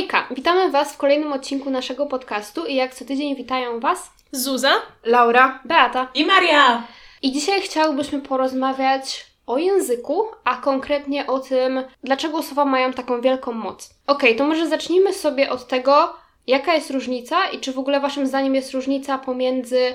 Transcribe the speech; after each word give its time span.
Hejka! 0.00 0.26
Witamy 0.30 0.70
Was 0.70 0.92
w 0.92 0.96
kolejnym 0.96 1.32
odcinku 1.32 1.70
naszego 1.70 2.06
podcastu 2.06 2.66
i 2.66 2.74
jak 2.74 2.94
co 2.94 3.04
tydzień 3.04 3.36
witają 3.36 3.80
Was 3.80 4.10
Zuza, 4.32 4.72
Laura, 5.04 5.60
Beata 5.64 6.08
i 6.14 6.24
Maria. 6.24 6.82
I 7.22 7.32
dzisiaj 7.32 7.60
chciałbyśmy 7.62 8.20
porozmawiać 8.20 9.26
o 9.46 9.58
języku, 9.58 10.24
a 10.44 10.56
konkretnie 10.56 11.26
o 11.26 11.38
tym, 11.38 11.82
dlaczego 12.04 12.42
słowa 12.42 12.64
mają 12.64 12.92
taką 12.92 13.20
wielką 13.20 13.52
moc. 13.52 13.94
Ok, 14.06 14.22
to 14.38 14.46
może 14.46 14.68
zacznijmy 14.68 15.12
sobie 15.12 15.50
od 15.50 15.68
tego, 15.68 16.14
jaka 16.46 16.74
jest 16.74 16.90
różnica 16.90 17.48
i 17.48 17.58
czy 17.58 17.72
w 17.72 17.78
ogóle 17.78 18.00
Waszym 18.00 18.26
zdaniem 18.26 18.54
jest 18.54 18.72
różnica 18.72 19.18
pomiędzy 19.18 19.94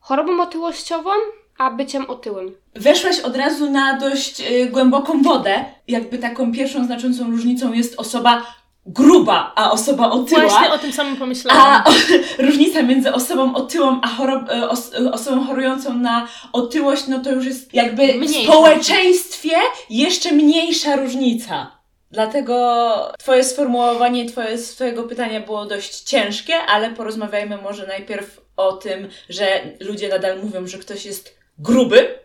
chorobą 0.00 0.42
otyłościową 0.42 1.10
a 1.58 1.70
byciem 1.70 2.10
otyłym. 2.10 2.54
Weszłaś 2.74 3.20
od 3.20 3.36
razu 3.36 3.70
na 3.70 3.98
dość 3.98 4.40
y, 4.40 4.66
głęboką 4.66 5.22
wodę. 5.22 5.64
Jakby 5.88 6.18
taką 6.18 6.52
pierwszą 6.52 6.84
znaczącą 6.84 7.30
różnicą 7.30 7.72
jest 7.72 8.00
osoba 8.00 8.42
gruba, 8.86 9.52
a 9.56 9.70
osoba 9.70 10.10
otyła. 10.10 10.40
Właśnie 10.40 10.72
o 10.72 10.78
tym 10.78 10.92
samym 10.92 11.16
pomyślałam. 11.16 11.62
A 11.62 11.84
o, 11.84 11.92
różnica 12.46 12.82
między 12.82 13.12
osobą 13.12 13.54
otyłą 13.54 14.00
a 14.02 14.08
chorob, 14.08 14.50
e, 14.50 14.68
os, 14.68 14.90
osobą 15.12 15.46
chorującą 15.46 15.94
na 15.94 16.28
otyłość, 16.52 17.06
no 17.08 17.18
to 17.18 17.32
już 17.32 17.46
jest 17.46 17.74
jakby 17.74 18.14
mniejsza. 18.14 18.40
w 18.40 18.42
społeczeństwie 18.42 19.56
jeszcze 19.90 20.32
mniejsza 20.32 20.96
różnica. 20.96 21.78
Dlatego 22.10 23.12
Twoje 23.18 23.44
sformułowanie 23.44 24.28
twoje, 24.28 24.58
Twojego 24.58 25.02
pytania 25.02 25.40
było 25.40 25.66
dość 25.66 26.00
ciężkie, 26.00 26.54
ale 26.56 26.90
porozmawiajmy 26.90 27.56
może 27.56 27.86
najpierw 27.86 28.40
o 28.56 28.72
tym, 28.72 29.08
że 29.28 29.46
ludzie 29.80 30.08
nadal 30.08 30.42
mówią, 30.42 30.66
że 30.66 30.78
ktoś 30.78 31.06
jest 31.06 31.38
gruby, 31.58 32.18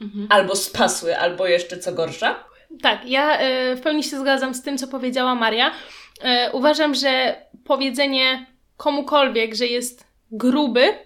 mhm. 0.00 0.26
albo 0.30 0.56
spasły, 0.56 1.18
albo 1.18 1.46
jeszcze 1.46 1.78
co 1.78 1.92
gorsza. 1.92 2.44
Tak, 2.82 3.00
ja 3.06 3.40
y, 3.72 3.76
w 3.76 3.80
pełni 3.80 4.02
się 4.02 4.20
zgadzam 4.20 4.54
z 4.54 4.62
tym, 4.62 4.78
co 4.78 4.88
powiedziała 4.88 5.34
Maria. 5.34 5.70
Y, 6.18 6.52
uważam, 6.52 6.94
że 6.94 7.42
powiedzenie 7.64 8.46
komukolwiek, 8.76 9.54
że 9.54 9.66
jest 9.66 10.06
gruby, 10.30 10.98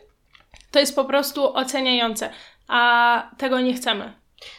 to 0.71 0.79
jest 0.79 0.97
po 0.97 1.05
prostu 1.05 1.57
oceniające, 1.57 2.31
a 2.69 3.31
tego 3.39 3.61
nie 3.61 3.75
chcemy. 3.75 4.13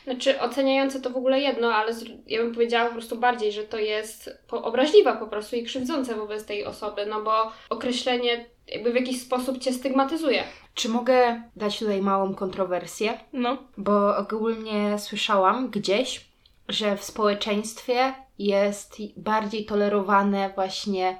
Znaczy, 0.04 0.42
oceniające 0.42 1.02
to 1.02 1.10
w 1.10 1.18
ogóle 1.18 1.40
jedno, 1.40 1.74
ale 1.74 1.94
ja 2.28 2.40
bym 2.40 2.54
powiedziała 2.54 2.86
po 2.86 2.94
prostu 2.94 3.18
bardziej, 3.18 3.52
że 3.52 3.64
to 3.64 3.78
jest 3.78 4.30
obraźliwa 4.52 5.16
po 5.16 5.28
prostu 5.28 5.56
i 5.56 5.64
krzywdzące 5.64 6.16
wobec 6.16 6.46
tej 6.46 6.66
osoby, 6.66 7.06
no 7.06 7.22
bo 7.22 7.52
określenie 7.70 8.46
jakby 8.68 8.92
w 8.92 8.96
jakiś 8.96 9.22
sposób 9.22 9.58
cię 9.58 9.74
stygmatyzuje. 9.74 10.44
Czy 10.74 10.90
mogę 10.90 11.44
dać 11.56 11.80
tutaj 11.80 12.02
małą 12.02 12.36
kontrowersję? 12.36 13.20
No. 13.34 13.58
Bo 13.78 14.18
ogólnie 14.18 15.00
słyszałam 15.00 15.70
gdzieś, 15.70 16.26
że 16.70 16.98
w 16.98 17.04
społeczeństwie 17.04 18.14
jest 18.40 18.98
bardziej 19.18 19.66
tolerowane 19.66 20.52
właśnie 20.56 21.18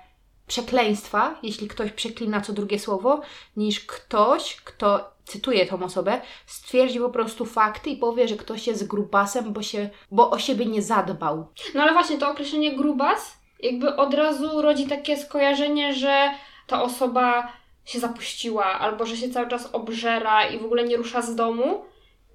przekleństwa, 0.48 1.40
jeśli 1.44 1.68
ktoś 1.68 1.92
przeklina 1.92 2.42
co 2.42 2.54
drugie 2.54 2.80
słowo, 2.80 3.22
niż 3.58 3.80
ktoś, 3.80 4.56
kto 4.56 5.12
cytuję 5.26 5.66
tą 5.66 5.84
osobę, 5.84 6.22
stwierdzi 6.46 7.00
po 7.00 7.10
prostu 7.10 7.46
fakty 7.46 7.90
i 7.90 7.98
powie, 7.98 8.28
że 8.28 8.36
ktoś 8.36 8.68
jest 8.68 8.88
grubasem, 8.88 9.54
bo, 9.54 9.62
się, 9.62 9.90
bo 10.12 10.30
o 10.32 10.40
siebie 10.40 10.66
nie 10.66 10.82
zadbał. 10.82 11.48
No 11.76 11.82
ale 11.82 11.94
właśnie 11.94 12.18
to 12.18 12.32
określenie 12.32 12.76
grubas 12.76 13.40
jakby 13.60 13.96
od 13.96 14.14
razu 14.14 14.62
rodzi 14.62 14.88
takie 14.88 15.18
skojarzenie, 15.18 15.94
że 15.94 16.32
ta 16.68 16.84
osoba 16.84 17.54
się 17.86 18.00
zapuściła, 18.00 18.66
albo 18.66 19.06
że 19.06 19.18
się 19.18 19.30
cały 19.30 19.48
czas 19.48 19.70
obżera 19.74 20.50
i 20.50 20.60
w 20.60 20.66
ogóle 20.66 20.84
nie 20.84 20.98
rusza 20.98 21.22
z 21.22 21.36
domu. 21.36 21.86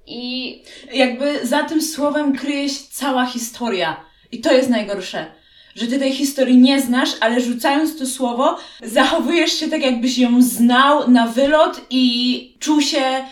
I 0.06 0.62
jakby 0.92 1.46
za 1.46 1.62
tym 1.62 1.82
słowem 1.82 2.36
kryje 2.36 2.68
się 2.68 2.84
cała 2.90 3.26
historia. 3.26 4.04
I 4.34 4.40
to 4.40 4.52
jest 4.52 4.70
najgorsze. 4.70 5.26
Że 5.74 5.86
ty 5.86 5.98
tej 5.98 6.12
historii 6.12 6.58
nie 6.58 6.80
znasz, 6.80 7.10
ale 7.20 7.40
rzucając 7.40 7.98
to 7.98 8.06
słowo, 8.06 8.58
zachowujesz 8.82 9.52
się 9.52 9.68
tak, 9.68 9.82
jakbyś 9.82 10.18
ją 10.18 10.42
znał 10.42 11.10
na 11.10 11.26
wylot 11.26 11.80
i 11.90 12.56
czuł 12.60 12.80
się 12.80 13.24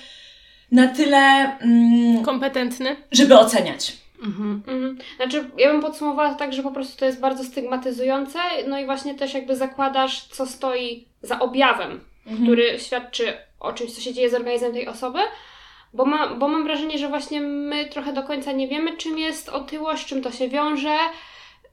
na 0.73 0.89
tyle 0.89 1.59
mm, 1.59 2.23
kompetentny, 2.25 2.97
żeby 3.13 3.39
oceniać. 3.39 3.93
Mhm. 4.25 4.63
Mhm. 4.67 4.99
Znaczy, 5.17 5.45
ja 5.59 5.73
bym 5.73 5.83
podsumowała 5.83 6.29
to 6.29 6.39
tak, 6.39 6.53
że 6.53 6.63
po 6.63 6.71
prostu 6.71 6.99
to 6.99 7.05
jest 7.05 7.21
bardzo 7.21 7.45
stygmatyzujące, 7.45 8.39
no 8.69 8.79
i 8.79 8.85
właśnie 8.85 9.15
też 9.15 9.35
jakby 9.35 9.57
zakładasz, 9.57 10.25
co 10.25 10.47
stoi 10.47 11.05
za 11.23 11.39
objawem, 11.39 12.01
mhm. 12.27 12.45
który 12.45 12.79
świadczy 12.79 13.33
o 13.61 13.73
czymś, 13.73 13.93
co 13.93 14.01
się 14.01 14.15
dzieje 14.15 14.31
z 14.31 14.35
organizmem 14.35 14.73
tej 14.73 14.89
osoby, 14.89 15.19
bo, 15.93 16.05
ma, 16.05 16.35
bo 16.35 16.49
mam 16.49 16.65
wrażenie, 16.65 16.99
że 16.99 17.09
właśnie 17.09 17.41
my 17.41 17.85
trochę 17.85 18.13
do 18.13 18.23
końca 18.23 18.53
nie 18.53 18.69
wiemy, 18.69 18.97
czym 18.97 19.19
jest 19.19 19.49
otyłość, 19.49 20.07
czym 20.07 20.23
to 20.23 20.33
się 20.33 20.49
wiąże. 20.49 20.97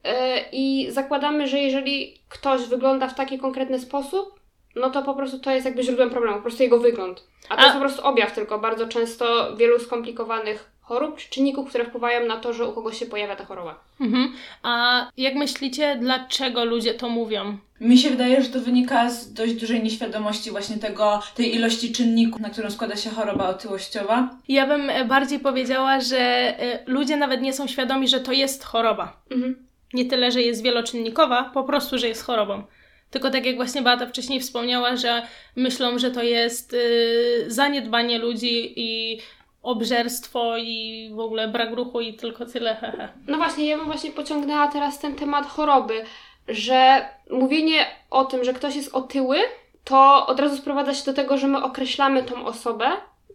Yy, 0.04 0.10
I 0.52 0.86
zakładamy, 0.90 1.46
że 1.46 1.58
jeżeli 1.58 2.20
ktoś 2.28 2.62
wygląda 2.62 3.08
w 3.08 3.14
taki 3.14 3.38
konkretny 3.38 3.78
sposób, 3.78 4.40
no 4.76 4.90
to 4.90 5.02
po 5.02 5.14
prostu 5.14 5.38
to 5.38 5.50
jest 5.50 5.66
jakby 5.66 5.82
źródłem 5.82 6.10
problemu, 6.10 6.36
po 6.36 6.42
prostu 6.42 6.62
jego 6.62 6.78
wygląd. 6.78 7.24
A 7.48 7.56
to 7.56 7.60
A... 7.60 7.64
jest 7.64 7.74
po 7.74 7.80
prostu 7.80 8.06
objaw 8.06 8.34
tylko 8.34 8.58
bardzo 8.58 8.88
często 8.88 9.56
wielu 9.56 9.78
skomplikowanych 9.78 10.70
chorób 10.90 11.16
czy 11.16 11.30
czynników, 11.30 11.68
które 11.68 11.84
wpływają 11.84 12.26
na 12.26 12.36
to, 12.36 12.52
że 12.52 12.66
u 12.66 12.72
kogoś 12.72 12.98
się 12.98 13.06
pojawia 13.06 13.36
ta 13.36 13.44
choroba. 13.44 13.80
Mhm. 14.00 14.32
A 14.62 15.06
jak 15.16 15.34
myślicie, 15.34 15.96
dlaczego 16.00 16.64
ludzie 16.64 16.94
to 16.94 17.08
mówią? 17.08 17.58
Mi 17.80 17.98
się 17.98 18.10
wydaje, 18.10 18.42
że 18.42 18.48
to 18.48 18.60
wynika 18.60 19.10
z 19.10 19.32
dość 19.32 19.54
dużej 19.54 19.82
nieświadomości 19.82 20.50
właśnie 20.50 20.76
tego, 20.76 21.22
tej 21.34 21.54
ilości 21.54 21.92
czynników, 21.92 22.40
na 22.40 22.50
którą 22.50 22.70
składa 22.70 22.96
się 22.96 23.10
choroba 23.10 23.48
otyłościowa. 23.48 24.30
Ja 24.48 24.66
bym 24.66 24.90
e, 24.90 25.04
bardziej 25.04 25.38
powiedziała, 25.38 26.00
że 26.00 26.18
e, 26.18 26.78
ludzie 26.86 27.16
nawet 27.16 27.42
nie 27.42 27.52
są 27.52 27.66
świadomi, 27.66 28.08
że 28.08 28.20
to 28.20 28.32
jest 28.32 28.64
choroba. 28.64 29.16
Mhm. 29.30 29.66
Nie 29.94 30.04
tyle, 30.04 30.32
że 30.32 30.42
jest 30.42 30.62
wieloczynnikowa, 30.62 31.50
po 31.54 31.64
prostu, 31.64 31.98
że 31.98 32.08
jest 32.08 32.22
chorobą. 32.22 32.62
Tylko 33.10 33.30
tak 33.30 33.46
jak 33.46 33.56
właśnie 33.56 33.82
Beata 33.82 34.06
wcześniej 34.06 34.40
wspomniała, 34.40 34.96
że 34.96 35.22
myślą, 35.56 35.98
że 35.98 36.10
to 36.10 36.22
jest 36.22 36.72
yy, 36.72 37.50
zaniedbanie 37.50 38.18
ludzi 38.18 38.72
i 38.76 39.18
obżerstwo 39.62 40.56
i 40.58 41.10
w 41.14 41.20
ogóle 41.20 41.48
brak 41.48 41.74
ruchu 41.74 42.00
i 42.00 42.14
tylko 42.14 42.46
tyle, 42.46 42.74
hehe. 42.74 43.08
No 43.26 43.36
właśnie, 43.36 43.66
ja 43.66 43.76
bym 43.76 43.86
właśnie 43.86 44.10
pociągnęła 44.10 44.68
teraz 44.68 44.98
ten 44.98 45.14
temat 45.14 45.46
choroby, 45.46 46.04
że 46.48 47.08
mówienie 47.30 47.86
o 48.10 48.24
tym, 48.24 48.44
że 48.44 48.52
ktoś 48.52 48.76
jest 48.76 48.94
otyły, 48.94 49.38
to 49.84 50.26
od 50.26 50.40
razu 50.40 50.56
sprowadza 50.56 50.94
się 50.94 51.04
do 51.04 51.12
tego, 51.12 51.38
że 51.38 51.46
my 51.46 51.62
określamy 51.64 52.22
tą 52.22 52.44
osobę 52.44 52.90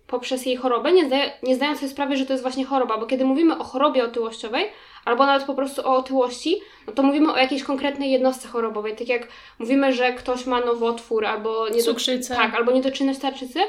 poprzez 0.07 0.45
jej 0.45 0.55
chorobę, 0.55 0.91
nie, 0.91 1.05
zdaje, 1.05 1.31
nie 1.43 1.55
zdając 1.55 1.79
sobie 1.79 1.91
sprawy, 1.91 2.17
że 2.17 2.25
to 2.25 2.33
jest 2.33 2.43
właśnie 2.43 2.65
choroba, 2.65 2.97
bo 2.97 3.05
kiedy 3.05 3.25
mówimy 3.25 3.57
o 3.57 3.63
chorobie 3.63 4.03
otyłościowej, 4.03 4.69
albo 5.05 5.25
nawet 5.25 5.43
po 5.43 5.53
prostu 5.53 5.81
o 5.81 5.95
otyłości, 5.95 6.61
no 6.87 6.93
to 6.93 7.03
mówimy 7.03 7.33
o 7.33 7.37
jakiejś 7.37 7.63
konkretnej 7.63 8.11
jednostce 8.11 8.47
chorobowej, 8.47 8.95
tak 8.95 9.07
jak 9.07 9.27
mówimy, 9.59 9.93
że 9.93 10.13
ktoś 10.13 10.45
ma 10.45 10.59
nowotwór, 10.59 11.25
albo 11.25 11.69
nie 11.69 11.83
Cukrzycę. 11.83 12.35
Tak, 12.35 12.55
albo 12.55 12.71
niedoczynność 12.71 13.19
tarczycy, 13.19 13.59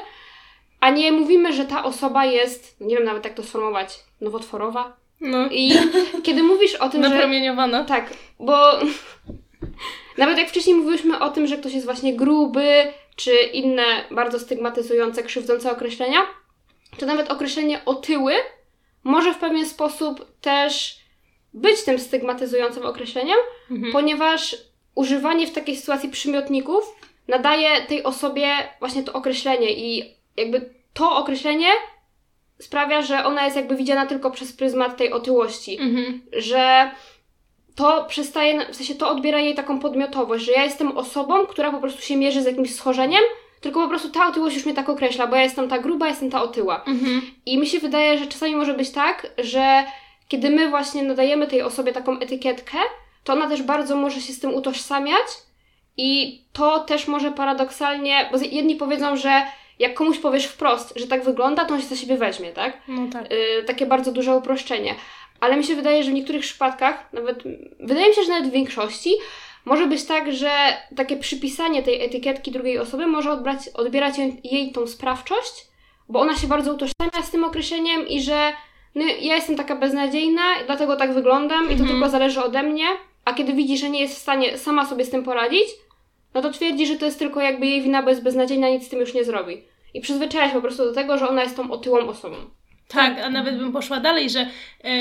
a 0.87 0.89
nie 0.89 1.11
mówimy, 1.11 1.53
że 1.53 1.65
ta 1.65 1.83
osoba 1.83 2.25
jest, 2.25 2.81
nie 2.81 2.95
wiem 2.95 3.05
nawet 3.05 3.25
jak 3.25 3.33
to 3.33 3.43
sformułować, 3.43 3.99
nowotworowa. 4.21 4.97
No. 5.21 5.47
I 5.51 5.71
kiedy 6.23 6.43
mówisz 6.43 6.75
o 6.75 6.89
tym, 6.89 7.03
że... 7.03 7.09
Napromieniowana. 7.09 7.83
Tak, 7.83 8.13
bo 8.39 8.57
nawet 10.17 10.37
jak 10.37 10.49
wcześniej 10.49 10.75
mówiłyśmy 10.75 11.19
o 11.19 11.29
tym, 11.29 11.47
że 11.47 11.57
ktoś 11.57 11.73
jest 11.73 11.85
właśnie 11.85 12.15
gruby, 12.15 12.93
czy 13.15 13.31
inne 13.53 13.83
bardzo 14.11 14.39
stygmatyzujące, 14.39 15.23
krzywdzące 15.23 15.71
określenia, 15.71 16.19
to 16.99 17.05
nawet 17.05 17.31
określenie 17.31 17.81
otyły 17.85 18.33
może 19.03 19.33
w 19.33 19.37
pewien 19.37 19.65
sposób 19.65 20.25
też 20.41 20.99
być 21.53 21.83
tym 21.83 21.99
stygmatyzującym 21.99 22.85
określeniem, 22.85 23.37
mhm. 23.71 23.91
ponieważ 23.91 24.55
używanie 24.95 25.47
w 25.47 25.53
takiej 25.53 25.75
sytuacji 25.75 26.09
przymiotników 26.09 26.95
nadaje 27.27 27.81
tej 27.81 28.03
osobie 28.03 28.49
właśnie 28.79 29.03
to 29.03 29.13
określenie 29.13 29.71
i 29.71 30.17
jakby 30.37 30.76
to 30.97 31.15
określenie 31.15 31.67
sprawia, 32.59 33.01
że 33.01 33.25
ona 33.25 33.45
jest 33.45 33.55
jakby 33.55 33.75
widziana 33.75 34.05
tylko 34.05 34.31
przez 34.31 34.53
pryzmat 34.53 34.97
tej 34.97 35.11
otyłości. 35.11 35.77
Mhm. 35.81 36.21
Że 36.33 36.91
to 37.75 38.05
przestaje, 38.05 38.65
w 38.71 38.75
sensie 38.75 38.95
to 38.95 39.09
odbiera 39.09 39.39
jej 39.39 39.55
taką 39.55 39.79
podmiotowość, 39.79 40.45
że 40.45 40.51
ja 40.51 40.63
jestem 40.63 40.97
osobą, 40.97 41.45
która 41.45 41.71
po 41.71 41.79
prostu 41.79 42.01
się 42.01 42.17
mierzy 42.17 42.41
z 42.41 42.45
jakimś 42.45 42.75
schorzeniem, 42.75 43.21
tylko 43.61 43.81
po 43.83 43.89
prostu 43.89 44.09
ta 44.09 44.27
otyłość 44.27 44.55
już 44.55 44.65
mnie 44.65 44.75
tak 44.75 44.89
określa, 44.89 45.27
bo 45.27 45.35
ja 45.35 45.41
jestem 45.41 45.69
ta 45.69 45.79
gruba, 45.79 46.07
jestem 46.07 46.31
ta 46.31 46.41
otyła. 46.41 46.83
Mhm. 46.87 47.21
I 47.45 47.57
mi 47.57 47.67
się 47.67 47.79
wydaje, 47.79 48.17
że 48.17 48.27
czasami 48.27 48.55
może 48.55 48.73
być 48.73 48.89
tak, 48.89 49.27
że 49.37 49.83
kiedy 50.27 50.49
my 50.49 50.69
właśnie 50.69 51.03
nadajemy 51.03 51.47
tej 51.47 51.61
osobie 51.61 51.93
taką 51.93 52.19
etykietkę, 52.19 52.77
to 53.23 53.33
ona 53.33 53.49
też 53.49 53.61
bardzo 53.61 53.95
może 53.95 54.21
się 54.21 54.33
z 54.33 54.39
tym 54.39 54.53
utożsamiać 54.53 55.27
i 55.97 56.41
to 56.53 56.79
też 56.79 57.07
może 57.07 57.31
paradoksalnie, 57.31 58.29
bo 58.31 58.37
jedni 58.37 58.75
powiedzą, 58.75 59.17
że 59.17 59.41
jak 59.79 59.93
komuś 59.93 60.17
powiesz 60.17 60.45
wprost, 60.45 60.93
że 60.95 61.07
tak 61.07 61.23
wygląda, 61.23 61.65
to 61.65 61.73
on 61.73 61.81
się 61.81 61.87
za 61.87 61.95
siebie 61.95 62.17
weźmie, 62.17 62.53
tak? 62.53 62.77
No 62.87 63.07
tak. 63.11 63.31
Y, 63.31 63.63
takie 63.63 63.85
bardzo 63.85 64.11
duże 64.11 64.35
uproszczenie. 64.35 64.95
Ale 65.39 65.57
mi 65.57 65.63
się 65.63 65.75
wydaje, 65.75 66.03
że 66.03 66.11
w 66.11 66.13
niektórych 66.13 66.41
przypadkach, 66.41 67.13
nawet 67.13 67.43
wydaje 67.79 68.09
mi 68.09 68.15
się, 68.15 68.23
że 68.23 68.29
nawet 68.29 68.49
w 68.49 68.53
większości, 68.53 69.11
może 69.65 69.87
być 69.87 70.05
tak, 70.05 70.33
że 70.33 70.51
takie 70.95 71.17
przypisanie 71.17 71.83
tej 71.83 72.05
etykietki 72.05 72.51
drugiej 72.51 72.79
osoby 72.79 73.07
może 73.07 73.31
odbrać, 73.31 73.59
odbierać 73.73 74.13
jej 74.43 74.71
tą 74.71 74.87
sprawczość, 74.87 75.67
bo 76.09 76.19
ona 76.19 76.35
się 76.35 76.47
bardzo 76.47 76.73
utożsamia 76.73 77.23
z 77.23 77.31
tym 77.31 77.43
określeniem 77.43 78.07
i 78.07 78.21
że 78.21 78.53
no, 78.95 79.05
ja 79.05 79.35
jestem 79.35 79.55
taka 79.55 79.75
beznadziejna, 79.75 80.41
dlatego 80.65 80.95
tak 80.95 81.13
wyglądam 81.13 81.65
i 81.65 81.67
to 81.67 81.73
mhm. 81.73 81.89
tylko 81.89 82.09
zależy 82.09 82.43
ode 82.43 82.63
mnie, 82.63 82.85
a 83.25 83.33
kiedy 83.33 83.53
widzi, 83.53 83.77
że 83.77 83.89
nie 83.89 84.01
jest 84.01 84.15
w 84.15 84.21
stanie 84.21 84.57
sama 84.57 84.85
sobie 84.85 85.05
z 85.05 85.09
tym 85.09 85.23
poradzić, 85.23 85.67
no 86.37 86.43
to 86.43 86.49
twierdzi, 86.49 86.87
że 86.87 86.95
to 86.95 87.05
jest 87.05 87.19
tylko 87.19 87.41
jakby 87.41 87.65
jej 87.65 87.81
wina, 87.81 88.03
bo 88.03 88.09
jest 88.09 88.23
beznadziejna, 88.23 88.69
nic 88.69 88.85
z 88.85 88.89
tym 88.89 88.99
już 88.99 89.13
nie 89.13 89.23
zrobi. 89.23 89.61
I 89.93 90.01
przyzwyczaja 90.01 90.47
się 90.47 90.53
po 90.53 90.61
prostu 90.61 90.85
do 90.85 90.93
tego, 90.93 91.17
że 91.17 91.29
ona 91.29 91.43
jest 91.43 91.55
tą 91.55 91.71
otyłą 91.71 92.07
osobą. 92.07 92.35
Tak, 92.87 93.19
a 93.19 93.29
nawet 93.29 93.57
bym 93.57 93.71
poszła 93.71 93.99
dalej, 93.99 94.29
że, 94.29 94.47
e, 94.83 94.95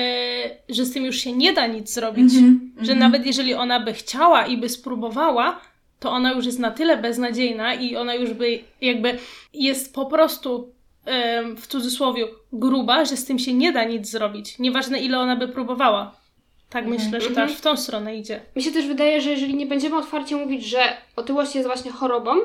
że 0.68 0.84
z 0.84 0.92
tym 0.92 1.04
już 1.04 1.16
się 1.16 1.32
nie 1.32 1.52
da 1.52 1.66
nic 1.66 1.94
zrobić. 1.94 2.34
Mm 2.34 2.44
-hmm, 2.44 2.84
że 2.84 2.92
mm 2.92 2.96
-hmm. 2.96 3.00
nawet 3.00 3.26
jeżeli 3.26 3.54
ona 3.54 3.80
by 3.80 3.92
chciała 3.92 4.46
i 4.46 4.56
by 4.56 4.68
spróbowała, 4.68 5.60
to 6.00 6.10
ona 6.10 6.32
już 6.32 6.46
jest 6.46 6.58
na 6.58 6.70
tyle 6.70 6.96
beznadziejna 6.96 7.74
i 7.74 7.96
ona 7.96 8.14
już 8.14 8.32
by 8.32 8.58
jakby 8.80 9.18
jest 9.54 9.94
po 9.94 10.06
prostu 10.06 10.72
e, 11.04 11.42
w 11.54 11.66
cudzysłowie 11.66 12.26
gruba, 12.52 13.04
że 13.04 13.16
z 13.16 13.24
tym 13.24 13.38
się 13.38 13.54
nie 13.54 13.72
da 13.72 13.84
nic 13.84 14.10
zrobić. 14.10 14.58
Nieważne 14.58 14.98
ile 14.98 15.18
ona 15.18 15.36
by 15.36 15.48
próbowała. 15.48 16.25
Tak 16.70 16.84
-hmm. 16.84 16.88
myślę, 16.88 17.20
że 17.20 17.30
to 17.30 17.42
aż 17.42 17.52
w 17.52 17.60
tą 17.60 17.76
stronę 17.76 18.16
idzie. 18.16 18.40
Mi 18.56 18.62
się 18.62 18.72
też 18.72 18.86
wydaje, 18.86 19.20
że 19.20 19.30
jeżeli 19.30 19.54
nie 19.54 19.66
będziemy 19.66 19.96
otwarcie 19.96 20.36
mówić, 20.36 20.64
że 20.64 20.96
otyłość 21.16 21.54
jest 21.54 21.66
właśnie 21.66 21.92
chorobą 21.92 22.36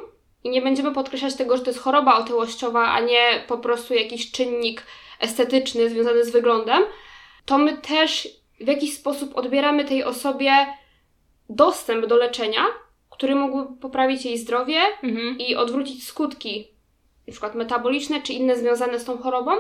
i 0.44 0.50
nie 0.50 0.62
będziemy 0.62 0.92
podkreślać 0.92 1.36
tego, 1.36 1.58
że 1.58 1.64
to 1.64 1.70
jest 1.70 1.80
choroba 1.80 2.18
otyłościowa, 2.18 2.88
a 2.88 3.00
nie 3.00 3.44
po 3.48 3.58
prostu 3.58 3.94
jakiś 3.94 4.32
czynnik 4.32 4.84
estetyczny 5.20 5.90
związany 5.90 6.26
z 6.26 6.32
wyglądem, 6.32 6.84
to 7.46 7.58
my 7.58 7.78
też 7.78 8.28
w 8.60 8.68
jakiś 8.68 8.98
sposób 8.98 9.38
odbieramy 9.38 9.86
tej 9.86 10.04
osobie 10.04 10.52
dostęp 11.50 12.06
do 12.06 12.18
leczenia, 12.18 12.66
który 13.10 13.36
mógłby 13.36 13.80
poprawić 13.82 14.26
jej 14.26 14.38
zdrowie 14.38 14.80
mhm. 15.04 15.38
i 15.38 15.56
odwrócić 15.56 16.08
skutki, 16.08 16.68
przykład 17.32 17.56
metaboliczne 17.56 18.22
czy 18.22 18.34
inne 18.34 18.56
związane 18.56 19.00
z 19.00 19.06
tą 19.06 19.18
chorobą, 19.18 19.52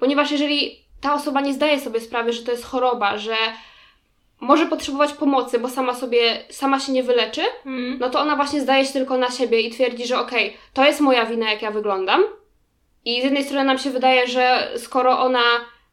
ponieważ 0.00 0.30
jeżeli 0.30 0.84
ta 1.00 1.14
osoba 1.14 1.40
nie 1.40 1.54
zdaje 1.54 1.80
sobie 1.80 2.00
sprawy, 2.00 2.32
że 2.32 2.42
to 2.42 2.50
jest 2.50 2.64
choroba, 2.64 3.18
że 3.18 3.36
może 4.40 4.66
potrzebować 4.66 5.12
pomocy, 5.12 5.58
bo 5.58 5.68
sama 5.68 5.94
sobie, 5.94 6.44
sama 6.50 6.80
się 6.80 6.92
nie 6.92 7.02
wyleczy, 7.02 7.42
mhm. 7.66 7.98
no 8.00 8.10
to 8.10 8.20
ona 8.20 8.36
właśnie 8.36 8.60
zdaje 8.60 8.84
się 8.84 8.92
tylko 8.92 9.18
na 9.18 9.30
siebie 9.30 9.60
i 9.60 9.70
twierdzi, 9.70 10.06
że 10.06 10.18
okej, 10.18 10.46
okay, 10.46 10.58
to 10.72 10.84
jest 10.84 11.00
moja 11.00 11.26
wina, 11.26 11.50
jak 11.50 11.62
ja 11.62 11.70
wyglądam, 11.70 12.22
i 13.04 13.20
z 13.20 13.24
jednej 13.24 13.44
strony 13.44 13.64
nam 13.64 13.78
się 13.78 13.90
wydaje, 13.90 14.26
że 14.26 14.70
skoro 14.76 15.18
ona 15.20 15.42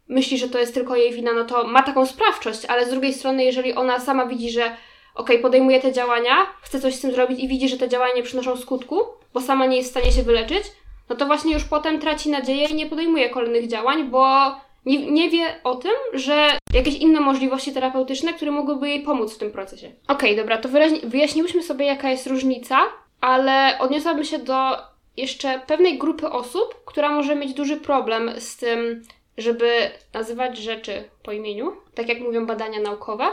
myśli, 0.07 0.37
że 0.37 0.49
to 0.49 0.59
jest 0.59 0.73
tylko 0.73 0.95
jej 0.95 1.13
wina, 1.13 1.33
no 1.33 1.43
to 1.43 1.67
ma 1.67 1.83
taką 1.83 2.05
sprawczość, 2.05 2.65
ale 2.65 2.85
z 2.85 2.89
drugiej 2.89 3.13
strony, 3.13 3.43
jeżeli 3.43 3.73
ona 3.73 3.99
sama 3.99 4.25
widzi, 4.25 4.51
że 4.51 4.63
okej, 4.63 4.77
okay, 5.15 5.37
podejmuje 5.37 5.79
te 5.79 5.91
działania, 5.91 6.33
chce 6.61 6.79
coś 6.79 6.95
z 6.95 7.01
tym 7.01 7.11
zrobić 7.11 7.39
i 7.39 7.47
widzi, 7.47 7.69
że 7.69 7.77
te 7.77 7.89
działania 7.89 8.15
nie 8.15 8.23
przynoszą 8.23 8.57
skutku, 8.57 8.99
bo 9.33 9.41
sama 9.41 9.65
nie 9.65 9.77
jest 9.77 9.89
w 9.89 9.91
stanie 9.91 10.11
się 10.11 10.23
wyleczyć, 10.23 10.63
no 11.09 11.15
to 11.15 11.25
właśnie 11.25 11.53
już 11.53 11.63
potem 11.63 11.99
traci 11.99 12.29
nadzieję 12.29 12.67
i 12.67 12.75
nie 12.75 12.85
podejmuje 12.85 13.29
kolejnych 13.29 13.67
działań, 13.67 14.03
bo 14.03 14.55
nie, 14.85 15.11
nie 15.11 15.29
wie 15.29 15.59
o 15.63 15.75
tym, 15.75 15.91
że 16.13 16.57
jakieś 16.73 16.95
inne 16.95 17.19
możliwości 17.19 17.73
terapeutyczne, 17.73 18.33
które 18.33 18.51
mogłyby 18.51 18.89
jej 18.89 19.01
pomóc 19.01 19.35
w 19.35 19.37
tym 19.37 19.51
procesie. 19.51 19.87
Okej, 19.87 20.31
okay, 20.31 20.35
dobra, 20.35 20.57
to 20.57 20.69
wyjaśniłyśmy 21.03 21.63
sobie, 21.63 21.85
jaka 21.85 22.09
jest 22.09 22.27
różnica, 22.27 22.77
ale 23.21 23.77
odniosłabym 23.79 24.23
się 24.23 24.39
do 24.39 24.77
jeszcze 25.17 25.61
pewnej 25.67 25.97
grupy 25.97 26.29
osób, 26.29 26.83
która 26.85 27.09
może 27.09 27.35
mieć 27.35 27.53
duży 27.53 27.77
problem 27.77 28.31
z 28.37 28.57
tym, 28.57 29.03
żeby 29.37 29.91
nazywać 30.13 30.57
rzeczy 30.57 31.03
po 31.23 31.31
imieniu, 31.31 31.71
tak 31.95 32.09
jak 32.09 32.19
mówią 32.19 32.45
badania 32.45 32.79
naukowe. 32.79 33.27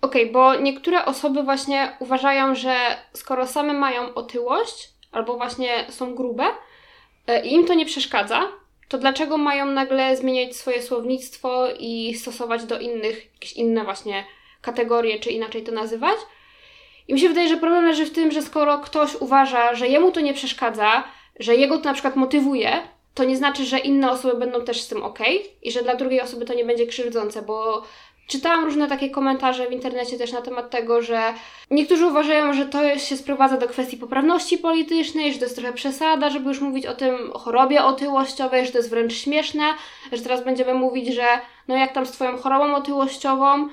Okej, 0.00 0.22
okay, 0.22 0.32
bo 0.32 0.54
niektóre 0.54 1.04
osoby 1.04 1.42
właśnie 1.42 1.96
uważają, 2.00 2.54
że 2.54 2.76
skoro 3.12 3.46
same 3.46 3.72
mają 3.72 4.14
otyłość 4.14 4.88
albo 5.12 5.36
właśnie 5.36 5.86
są 5.88 6.14
grube 6.14 6.44
e, 7.26 7.46
i 7.46 7.54
im 7.54 7.66
to 7.66 7.74
nie 7.74 7.86
przeszkadza, 7.86 8.42
to 8.88 8.98
dlaczego 8.98 9.38
mają 9.38 9.66
nagle 9.66 10.16
zmieniać 10.16 10.56
swoje 10.56 10.82
słownictwo 10.82 11.68
i 11.78 12.14
stosować 12.14 12.64
do 12.64 12.78
innych 12.78 13.24
jakieś 13.34 13.52
inne 13.52 13.84
właśnie 13.84 14.24
kategorie, 14.62 15.18
czy 15.18 15.30
inaczej 15.30 15.62
to 15.62 15.72
nazywać? 15.72 16.16
I 17.08 17.14
mi 17.14 17.20
się 17.20 17.28
wydaje, 17.28 17.48
że 17.48 17.56
problem 17.56 17.84
leży 17.84 18.06
w 18.06 18.12
tym, 18.12 18.30
że 18.30 18.42
skoro 18.42 18.78
ktoś 18.78 19.14
uważa, 19.14 19.74
że 19.74 19.88
jemu 19.88 20.12
to 20.12 20.20
nie 20.20 20.34
przeszkadza, 20.34 21.04
że 21.40 21.56
jego 21.56 21.78
to 21.78 21.84
na 21.84 21.92
przykład 21.92 22.16
motywuje, 22.16 22.88
to 23.14 23.24
nie 23.24 23.36
znaczy, 23.36 23.64
że 23.64 23.78
inne 23.78 24.10
osoby 24.10 24.36
będą 24.36 24.64
też 24.64 24.80
z 24.80 24.88
tym 24.88 25.02
ok 25.02 25.18
i 25.62 25.72
że 25.72 25.82
dla 25.82 25.94
drugiej 25.94 26.20
osoby 26.20 26.44
to 26.44 26.54
nie 26.54 26.64
będzie 26.64 26.86
krzywdzące, 26.86 27.42
bo 27.42 27.82
czytałam 28.26 28.64
różne 28.64 28.88
takie 28.88 29.10
komentarze 29.10 29.68
w 29.68 29.72
internecie 29.72 30.18
też 30.18 30.32
na 30.32 30.42
temat 30.42 30.70
tego, 30.70 31.02
że 31.02 31.34
niektórzy 31.70 32.06
uważają, 32.06 32.52
że 32.52 32.66
to 32.66 32.98
się 32.98 33.16
sprowadza 33.16 33.56
do 33.56 33.68
kwestii 33.68 33.96
poprawności 33.96 34.58
politycznej, 34.58 35.32
że 35.32 35.38
to 35.38 35.44
jest 35.44 35.56
trochę 35.56 35.72
przesada, 35.72 36.30
żeby 36.30 36.48
już 36.48 36.60
mówić 36.60 36.86
o 36.86 36.94
tym 36.94 37.32
chorobie 37.32 37.84
otyłościowej, 37.84 38.66
że 38.66 38.72
to 38.72 38.78
jest 38.78 38.90
wręcz 38.90 39.14
śmieszne, 39.14 39.64
że 40.12 40.22
teraz 40.22 40.44
będziemy 40.44 40.74
mówić, 40.74 41.14
że 41.14 41.26
no 41.68 41.76
jak 41.76 41.92
tam 41.92 42.06
z 42.06 42.10
Twoją 42.10 42.36
chorobą 42.36 42.74
otyłościową, 42.74 43.68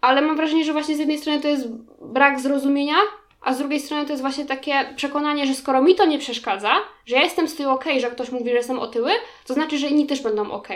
ale 0.00 0.22
mam 0.22 0.36
wrażenie, 0.36 0.64
że 0.64 0.72
właśnie 0.72 0.96
z 0.96 0.98
jednej 0.98 1.18
strony 1.18 1.40
to 1.40 1.48
jest 1.48 1.68
brak 2.00 2.40
zrozumienia 2.40 2.96
a 3.44 3.54
z 3.54 3.58
drugiej 3.58 3.80
strony 3.80 4.04
to 4.04 4.12
jest 4.12 4.22
właśnie 4.22 4.44
takie 4.44 4.94
przekonanie, 4.96 5.46
że 5.46 5.54
skoro 5.54 5.82
mi 5.82 5.94
to 5.94 6.06
nie 6.06 6.18
przeszkadza, 6.18 6.72
że 7.06 7.16
ja 7.16 7.22
jestem 7.22 7.48
z 7.48 7.56
tyłu 7.56 7.72
ok, 7.72 7.84
że 8.00 8.10
ktoś 8.10 8.30
mówi, 8.30 8.50
że 8.50 8.56
jestem 8.56 8.78
otyły, 8.78 9.10
to 9.46 9.54
znaczy, 9.54 9.78
że 9.78 9.86
inni 9.86 10.06
też 10.06 10.22
będą 10.22 10.50
ok. 10.50 10.68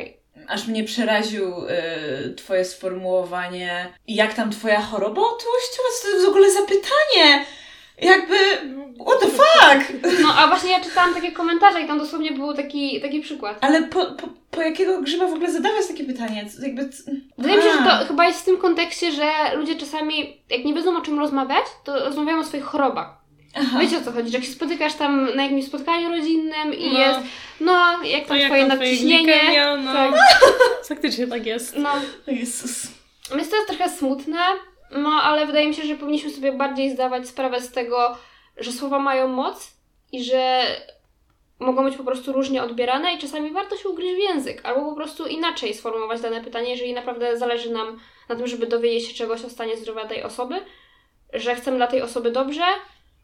Aż 0.49 0.67
mnie 0.67 0.85
przeraził 0.85 1.47
y, 2.29 2.35
Twoje 2.35 2.65
sformułowanie. 2.65 3.93
Jak 4.09 4.35
tam 4.35 4.51
Twoja 4.51 4.81
choroba 4.81 5.21
otyłościowa? 5.21 5.89
Co 5.97 6.03
to 6.03 6.15
jest 6.15 6.27
w 6.27 6.29
ogóle 6.29 6.53
za 6.53 6.63
pytanie? 6.63 7.47
jakby, 8.03 8.37
what 9.07 9.21
the 9.21 9.27
fuck? 9.27 10.03
No, 10.23 10.35
a 10.39 10.47
właśnie 10.47 10.71
ja 10.71 10.81
czytałam 10.81 11.15
takie 11.15 11.33
komentarze 11.33 11.83
i 11.83 11.87
tam 11.87 11.99
dosłownie 11.99 12.33
był 12.33 12.55
taki, 12.55 13.01
taki 13.01 13.21
przykład. 13.21 13.59
Ale 13.61 13.83
po, 13.83 14.07
po, 14.07 14.29
po 14.51 14.63
jakiego 14.63 15.03
grzyba 15.03 15.27
w 15.27 15.33
ogóle 15.33 15.53
zadawać 15.53 15.87
takie 15.87 16.05
pytanie? 16.05 16.47
Jakby... 16.63 16.89
Wydaje 17.39 17.57
mi 17.57 17.63
się, 17.63 17.73
że 17.73 17.79
to 17.79 18.07
chyba 18.07 18.27
jest 18.27 18.41
w 18.41 18.45
tym 18.45 18.57
kontekście, 18.57 19.13
że 19.13 19.57
ludzie 19.57 19.77
czasami, 19.77 20.43
jak 20.51 20.65
nie 20.65 20.75
wiedzą 20.75 20.97
o 20.97 21.01
czym 21.01 21.19
rozmawiać, 21.19 21.65
to 21.85 22.05
rozmawiają 22.05 22.39
o 22.39 22.45
swoich 22.45 22.65
chorobach. 22.65 23.19
Aha. 23.55 23.79
Wiecie 23.81 23.99
o 23.99 24.01
co 24.01 24.13
chodzi, 24.13 24.31
że 24.31 24.39
jak 24.39 24.47
się 24.47 24.53
spotykasz 24.53 24.95
tam 24.95 25.35
na 25.35 25.43
jakimś 25.43 25.67
spotkaniu 25.67 26.09
rodzinnym 26.09 26.75
i 26.75 26.93
no. 26.93 26.99
jest, 26.99 27.21
no, 27.61 28.03
jak 28.05 28.27
tam 28.27 28.39
twoje 28.39 28.67
nadciśnienie. 28.67 29.77
No. 29.85 29.93
Tak. 29.93 30.15
Faktycznie 30.89 31.27
tak 31.27 31.47
jest. 31.47 31.77
No. 31.77 31.91
Jezus. 32.27 32.87
Jest 33.37 33.51
to 33.51 33.57
jest 33.57 33.69
trochę 33.69 33.91
smutne, 33.91 34.39
no, 34.91 35.11
ale 35.11 35.47
wydaje 35.47 35.69
mi 35.69 35.75
się, 35.75 35.83
że 35.83 35.95
powinniśmy 35.95 36.31
sobie 36.31 36.53
bardziej 36.53 36.91
zdawać 36.91 37.29
sprawę 37.29 37.61
z 37.61 37.73
tego, 37.73 38.17
że 38.57 38.73
słowa 38.73 38.99
mają 38.99 39.29
moc 39.29 39.71
i 40.13 40.25
że 40.25 40.65
mogą 41.59 41.85
być 41.85 41.97
po 41.97 42.05
prostu 42.05 42.33
różnie 42.33 42.63
odbierane 42.63 43.15
i 43.15 43.19
czasami 43.19 43.51
warto 43.51 43.77
się 43.77 43.89
ugryźć 43.89 44.15
w 44.15 44.19
język, 44.19 44.61
albo 44.65 44.91
po 44.91 44.97
prostu 44.97 45.27
inaczej 45.27 45.75
sformułować 45.75 46.21
dane 46.21 46.41
pytanie, 46.41 46.71
jeżeli 46.71 46.95
naprawdę 46.95 47.39
zależy 47.39 47.71
nam 47.71 48.01
na 48.29 48.37
tym, 48.37 48.47
żeby 48.47 48.67
dowiedzieć 48.67 49.09
się 49.09 49.15
czegoś 49.15 49.45
o 49.45 49.51
stanie 49.51 49.77
zdrowia 49.77 50.07
tej 50.07 50.23
osoby, 50.23 50.55
że 51.33 51.55
chcemy 51.55 51.77
dla 51.77 51.87
tej 51.87 52.03
osoby 52.03 52.31
dobrze, 52.31 52.65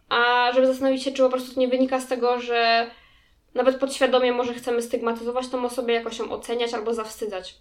a 0.08 0.50
żeby 0.54 0.66
zastanowić 0.66 1.02
się, 1.02 1.12
czy 1.12 1.22
po 1.22 1.28
prostu 1.28 1.54
to 1.54 1.60
nie 1.60 1.68
wynika 1.68 2.00
z 2.00 2.06
tego, 2.06 2.40
że 2.40 2.90
nawet 3.54 3.76
podświadomie 3.76 4.32
może 4.32 4.54
chcemy 4.54 4.82
stygmatyzować 4.82 5.48
tą 5.48 5.64
osobę, 5.64 5.92
jakoś 5.92 6.18
ją 6.18 6.30
oceniać 6.30 6.74
albo 6.74 6.94
zawstydzać. 6.94 7.54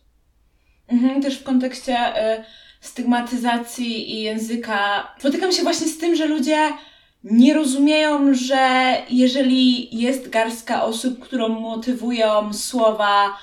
Mhm, 0.87 1.21
też 1.21 1.39
w 1.39 1.43
kontekście 1.43 1.97
y, 2.37 2.43
stygmatyzacji 2.81 4.13
i 4.13 4.21
języka 4.21 5.07
spotykam 5.19 5.51
się 5.51 5.63
właśnie 5.63 5.87
z 5.87 5.97
tym, 5.97 6.15
że 6.15 6.25
ludzie 6.25 6.57
nie 7.23 7.53
rozumieją, 7.53 8.33
że 8.33 8.93
jeżeli 9.09 9.97
jest 10.01 10.29
garstka 10.29 10.83
osób, 10.83 11.19
którą 11.19 11.49
motywują 11.49 12.53
słowa 12.53 13.37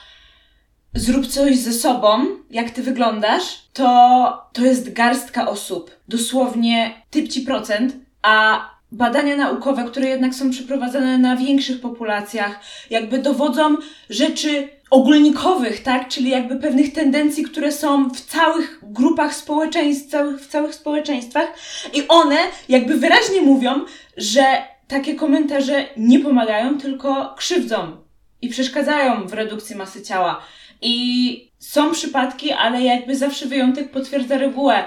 zrób 0.94 1.26
coś 1.26 1.56
ze 1.56 1.72
sobą, 1.72 2.26
jak 2.50 2.70
ty 2.70 2.82
wyglądasz, 2.82 3.62
to 3.72 4.50
to 4.52 4.64
jest 4.64 4.92
garstka 4.92 5.48
osób. 5.48 5.90
Dosłownie 6.08 7.02
typci 7.10 7.40
procent, 7.40 7.96
a 8.22 8.60
badania 8.92 9.36
naukowe, 9.36 9.84
które 9.84 10.08
jednak 10.08 10.34
są 10.34 10.50
przeprowadzane 10.50 11.18
na 11.18 11.36
większych 11.36 11.80
populacjach, 11.80 12.60
jakby 12.90 13.18
dowodzą 13.18 13.76
rzeczy 14.10 14.68
ogólnikowych, 14.90 15.82
tak? 15.82 16.08
Czyli 16.08 16.30
jakby 16.30 16.56
pewnych 16.56 16.92
tendencji, 16.92 17.44
które 17.44 17.72
są 17.72 18.10
w 18.10 18.20
całych 18.20 18.80
grupach 18.82 19.34
społeczeństw, 19.34 20.16
w 20.40 20.46
całych 20.46 20.74
społeczeństwach 20.74 21.46
i 21.94 22.08
one 22.08 22.36
jakby 22.68 22.94
wyraźnie 22.94 23.42
mówią, 23.42 23.84
że 24.16 24.42
takie 24.88 25.14
komentarze 25.14 25.84
nie 25.96 26.18
pomagają, 26.18 26.78
tylko 26.78 27.34
krzywdzą 27.36 27.96
i 28.42 28.48
przeszkadzają 28.48 29.26
w 29.26 29.32
redukcji 29.32 29.76
masy 29.76 30.02
ciała. 30.02 30.40
I 30.82 31.50
są 31.58 31.92
przypadki, 31.92 32.52
ale 32.52 32.82
jakby 32.82 33.16
zawsze 33.16 33.46
wyjątek 33.46 33.90
potwierdza 33.90 34.38
regułę. 34.38 34.84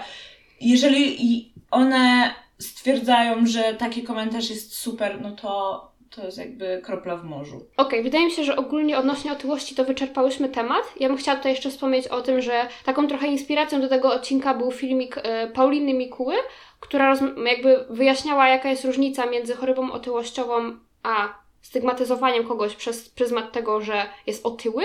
Jeżeli 0.61 1.53
one 1.71 2.33
stwierdzają, 2.63 3.45
że 3.45 3.73
taki 3.73 4.03
komentarz 4.03 4.49
jest 4.49 4.75
super, 4.75 5.21
no 5.21 5.31
to 5.31 5.93
to 6.15 6.25
jest 6.25 6.37
jakby 6.37 6.81
kropla 6.83 7.15
w 7.15 7.23
morzu. 7.23 7.55
Okej, 7.55 7.69
okay, 7.77 8.03
wydaje 8.03 8.25
mi 8.25 8.31
się, 8.31 8.43
że 8.43 8.55
ogólnie 8.55 8.97
odnośnie 8.97 9.31
otyłości 9.31 9.75
to 9.75 9.85
wyczerpałyśmy 9.85 10.49
temat. 10.49 10.83
Ja 10.99 11.07
bym 11.07 11.17
chciała 11.17 11.37
tutaj 11.37 11.51
jeszcze 11.51 11.69
wspomnieć 11.69 12.07
o 12.07 12.21
tym, 12.21 12.41
że 12.41 12.67
taką 12.85 13.07
trochę 13.07 13.27
inspiracją 13.27 13.81
do 13.81 13.89
tego 13.89 14.13
odcinka 14.13 14.53
był 14.53 14.71
filmik 14.71 15.17
e, 15.17 15.47
Pauliny 15.47 15.93
Mikuły, 15.93 16.35
która 16.79 17.15
jakby 17.45 17.85
wyjaśniała, 17.89 18.47
jaka 18.47 18.69
jest 18.69 18.85
różnica 18.85 19.25
między 19.25 19.55
chorobą 19.55 19.91
otyłościową 19.91 20.77
a 21.03 21.43
stygmatyzowaniem 21.61 22.47
kogoś 22.47 22.75
przez 22.75 23.09
pryzmat 23.09 23.51
tego, 23.51 23.81
że 23.81 24.05
jest 24.27 24.45
otyły. 24.45 24.83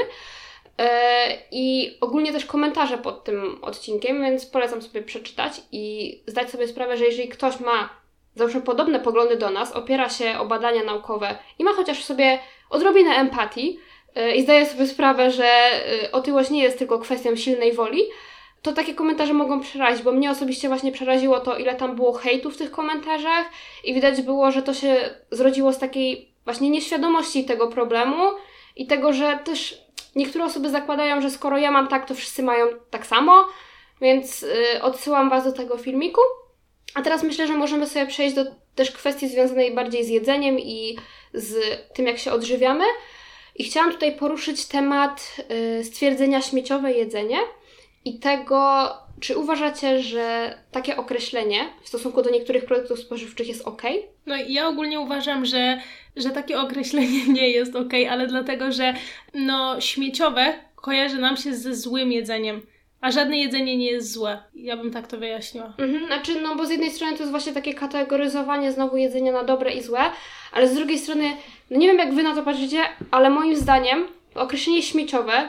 I 1.51 1.97
ogólnie 2.01 2.33
też 2.33 2.47
komentarze 2.47 2.99
pod 2.99 3.25
tym 3.25 3.59
odcinkiem, 3.63 4.23
więc 4.23 4.47
polecam 4.47 4.83
sobie 4.83 5.03
przeczytać 5.03 5.53
i 5.73 6.15
zdać 6.27 6.51
sobie 6.51 6.69
sprawę, 6.69 6.97
że 6.97 7.05
jeżeli 7.05 7.29
ktoś 7.29 7.61
ma 7.61 7.89
załóżmy 8.35 8.61
podobne 8.61 9.01
poglądy 9.01 9.37
do 9.37 9.51
nas, 9.51 9.73
opiera 9.73 10.09
się 10.09 10.39
o 10.39 10.47
badania 10.47 10.85
naukowe 10.85 11.39
i 11.59 11.65
ma 11.65 11.73
chociaż 11.73 12.01
w 12.01 12.05
sobie 12.05 12.39
odrobinę 12.71 13.11
empatii 13.11 13.79
yy, 14.17 14.35
i 14.35 14.43
zdaje 14.43 14.67
sobie 14.67 14.87
sprawę, 14.87 15.31
że 15.31 15.71
yy, 16.03 16.11
otyłość 16.13 16.51
nie 16.51 16.63
jest 16.63 16.79
tylko 16.79 16.99
kwestią 16.99 17.37
silnej 17.37 17.73
woli, 17.73 18.03
to 18.63 18.73
takie 18.73 18.95
komentarze 18.95 19.33
mogą 19.33 19.61
przerazić, 19.61 20.03
bo 20.03 20.13
mnie 20.13 20.31
osobiście 20.31 20.69
właśnie 20.69 20.93
przeraziło 20.93 21.41
to, 21.41 21.59
ile 21.59 21.75
tam 21.75 21.97
było 21.97 22.13
hejtu 22.13 22.51
w 22.51 22.57
tych 22.57 22.71
komentarzach 22.71 23.47
i 23.85 23.95
widać 23.95 24.23
było, 24.23 24.51
że 24.51 24.63
to 24.63 24.75
się 24.75 24.97
zrodziło 25.31 25.73
z 25.73 25.79
takiej 25.79 26.29
właśnie 26.45 26.71
nieświadomości 26.71 27.45
tego 27.45 27.69
problemu 27.69 28.23
i 28.77 28.87
tego, 28.87 29.13
że 29.13 29.39
też 29.45 29.88
niektóre 30.17 30.45
osoby 30.45 30.71
zakładają, 30.71 31.21
że 31.21 31.31
skoro 31.31 31.59
ja 31.59 31.71
mam 31.71 31.89
tak, 31.89 32.09
to 32.09 32.15
wszyscy 32.15 32.43
mają 32.43 32.67
tak 32.91 33.07
samo, 33.07 33.45
więc 34.01 34.43
yy, 34.43 34.83
odsyłam 34.83 35.31
Was 35.31 35.45
do 35.45 35.53
tego 35.53 35.79
filmiku. 35.79 36.21
A 36.95 37.03
teraz 37.03 37.23
myślę, 37.23 37.47
że 37.47 37.55
możemy 37.55 37.87
sobie 37.87 38.07
przejść 38.07 38.37
do 38.37 38.45
też 38.75 38.91
kwestii 38.91 39.29
związanej 39.29 39.75
bardziej 39.75 40.05
z 40.05 40.09
jedzeniem 40.09 40.59
i 40.59 40.97
z 41.35 41.57
tym, 41.95 42.07
jak 42.07 42.19
się 42.19 42.33
odżywiamy. 42.33 42.85
I 43.55 43.65
chciałam 43.65 43.93
tutaj 43.93 44.17
poruszyć 44.17 44.67
temat 44.67 45.37
y, 45.81 45.85
stwierdzenia 45.85 46.43
śmieciowe 46.43 46.93
jedzenie 46.93 47.39
i 48.05 48.19
tego, 48.19 48.89
czy 49.21 49.39
uważacie, 49.39 50.03
że 50.03 50.59
takie 50.71 50.97
określenie 50.97 51.71
w 51.83 51.89
stosunku 51.89 52.23
do 52.23 52.31
niektórych 52.31 52.65
produktów 52.65 52.99
spożywczych 52.99 53.49
jest 53.49 53.69
ok? 53.69 53.83
No 54.27 54.37
ja 54.37 54.69
ogólnie 54.69 55.01
uważam, 55.01 55.47
że, 55.47 55.81
że 56.19 56.31
takie 56.31 56.61
określenie 56.61 57.27
nie 57.39 57.49
jest 57.51 57.77
ok, 57.77 57.93
ale 58.11 58.27
dlatego, 58.27 58.73
że 58.73 58.95
no 59.35 59.81
śmieciowe 59.81 60.55
kojarzy 60.75 61.19
nam 61.19 61.37
się 61.37 61.55
ze 61.55 61.75
złym 61.75 62.13
jedzeniem. 62.13 62.63
A 63.01 63.11
żadne 63.11 63.39
jedzenie 63.39 63.77
nie 63.77 63.91
jest 63.91 64.13
złe. 64.13 64.43
Ja 64.55 64.77
bym 64.77 64.91
tak 64.91 65.07
to 65.07 65.19
wyjaśniła. 65.19 65.75
Mhm, 65.79 66.07
znaczy, 66.07 66.41
no 66.43 66.57
bo 66.57 66.67
z 66.67 66.71
jednej 66.71 66.91
strony 66.91 67.13
to 67.13 67.19
jest 67.19 67.31
właśnie 67.31 67.53
takie 67.53 67.75
kategoryzowanie 67.75 68.73
znowu 68.73 68.97
jedzenia 68.97 69.33
na 69.33 69.45
dobre 69.45 69.73
i 69.73 69.83
złe, 69.83 70.01
ale 70.53 70.69
z 70.69 70.75
drugiej 70.75 70.99
strony, 70.99 71.25
no 71.71 71.79
nie 71.79 71.87
wiem 71.87 71.99
jak 71.99 72.15
wy 72.15 72.23
na 72.23 72.35
to 72.35 72.43
patrzycie, 72.43 72.79
ale 73.11 73.31
moim 73.31 73.57
zdaniem 73.57 74.07
określenie 74.35 74.83
śmieciowe 74.83 75.49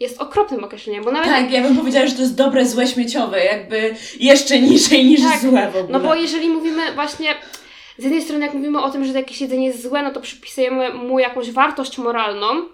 jest 0.00 0.20
okropnym 0.20 0.64
określeniem, 0.64 1.04
bo 1.04 1.12
nawet... 1.12 1.28
Tak, 1.28 1.50
ja 1.50 1.62
bym 1.62 1.76
powiedziała, 1.76 2.06
że 2.06 2.14
to 2.14 2.20
jest 2.20 2.36
dobre, 2.36 2.66
złe, 2.66 2.86
śmieciowe, 2.86 3.44
jakby 3.44 3.94
jeszcze 4.20 4.60
niżej 4.60 5.04
niż 5.04 5.20
tak, 5.20 5.40
złe 5.40 5.70
w 5.70 5.76
ogóle. 5.76 5.98
No 5.98 6.00
bo 6.00 6.14
jeżeli 6.14 6.48
mówimy 6.48 6.92
właśnie... 6.94 7.34
Z 7.98 8.04
jednej 8.04 8.22
strony, 8.22 8.46
jak 8.46 8.54
mówimy 8.54 8.82
o 8.82 8.90
tym, 8.90 9.04
że 9.04 9.12
jakieś 9.12 9.40
jedzenie 9.40 9.66
jest 9.66 9.82
złe, 9.82 10.02
no 10.02 10.10
to 10.10 10.20
przypisujemy 10.20 10.94
mu 10.94 11.18
jakąś 11.18 11.50
wartość 11.50 11.98
moralną, 11.98 12.66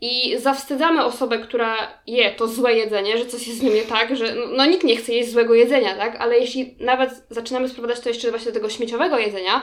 i 0.00 0.38
zawstydzamy 0.38 1.04
osobę, 1.04 1.38
która 1.38 1.76
je 2.06 2.30
to 2.30 2.48
złe 2.48 2.74
jedzenie, 2.74 3.18
że 3.18 3.26
coś 3.26 3.46
jest 3.46 3.58
z 3.58 3.62
nim 3.62 3.74
nie 3.74 3.82
tak, 3.82 4.16
że 4.16 4.34
no, 4.34 4.46
no, 4.56 4.66
nikt 4.66 4.84
nie 4.84 4.96
chce 4.96 5.12
jeść 5.12 5.30
złego 5.30 5.54
jedzenia, 5.54 5.94
tak? 5.94 6.16
Ale 6.16 6.38
jeśli 6.38 6.74
nawet 6.80 7.10
zaczynamy 7.30 7.68
sprowadzać 7.68 8.00
to 8.00 8.08
jeszcze 8.08 8.30
właśnie 8.30 8.52
do 8.52 8.54
tego 8.54 8.70
śmieciowego 8.70 9.18
jedzenia, 9.18 9.62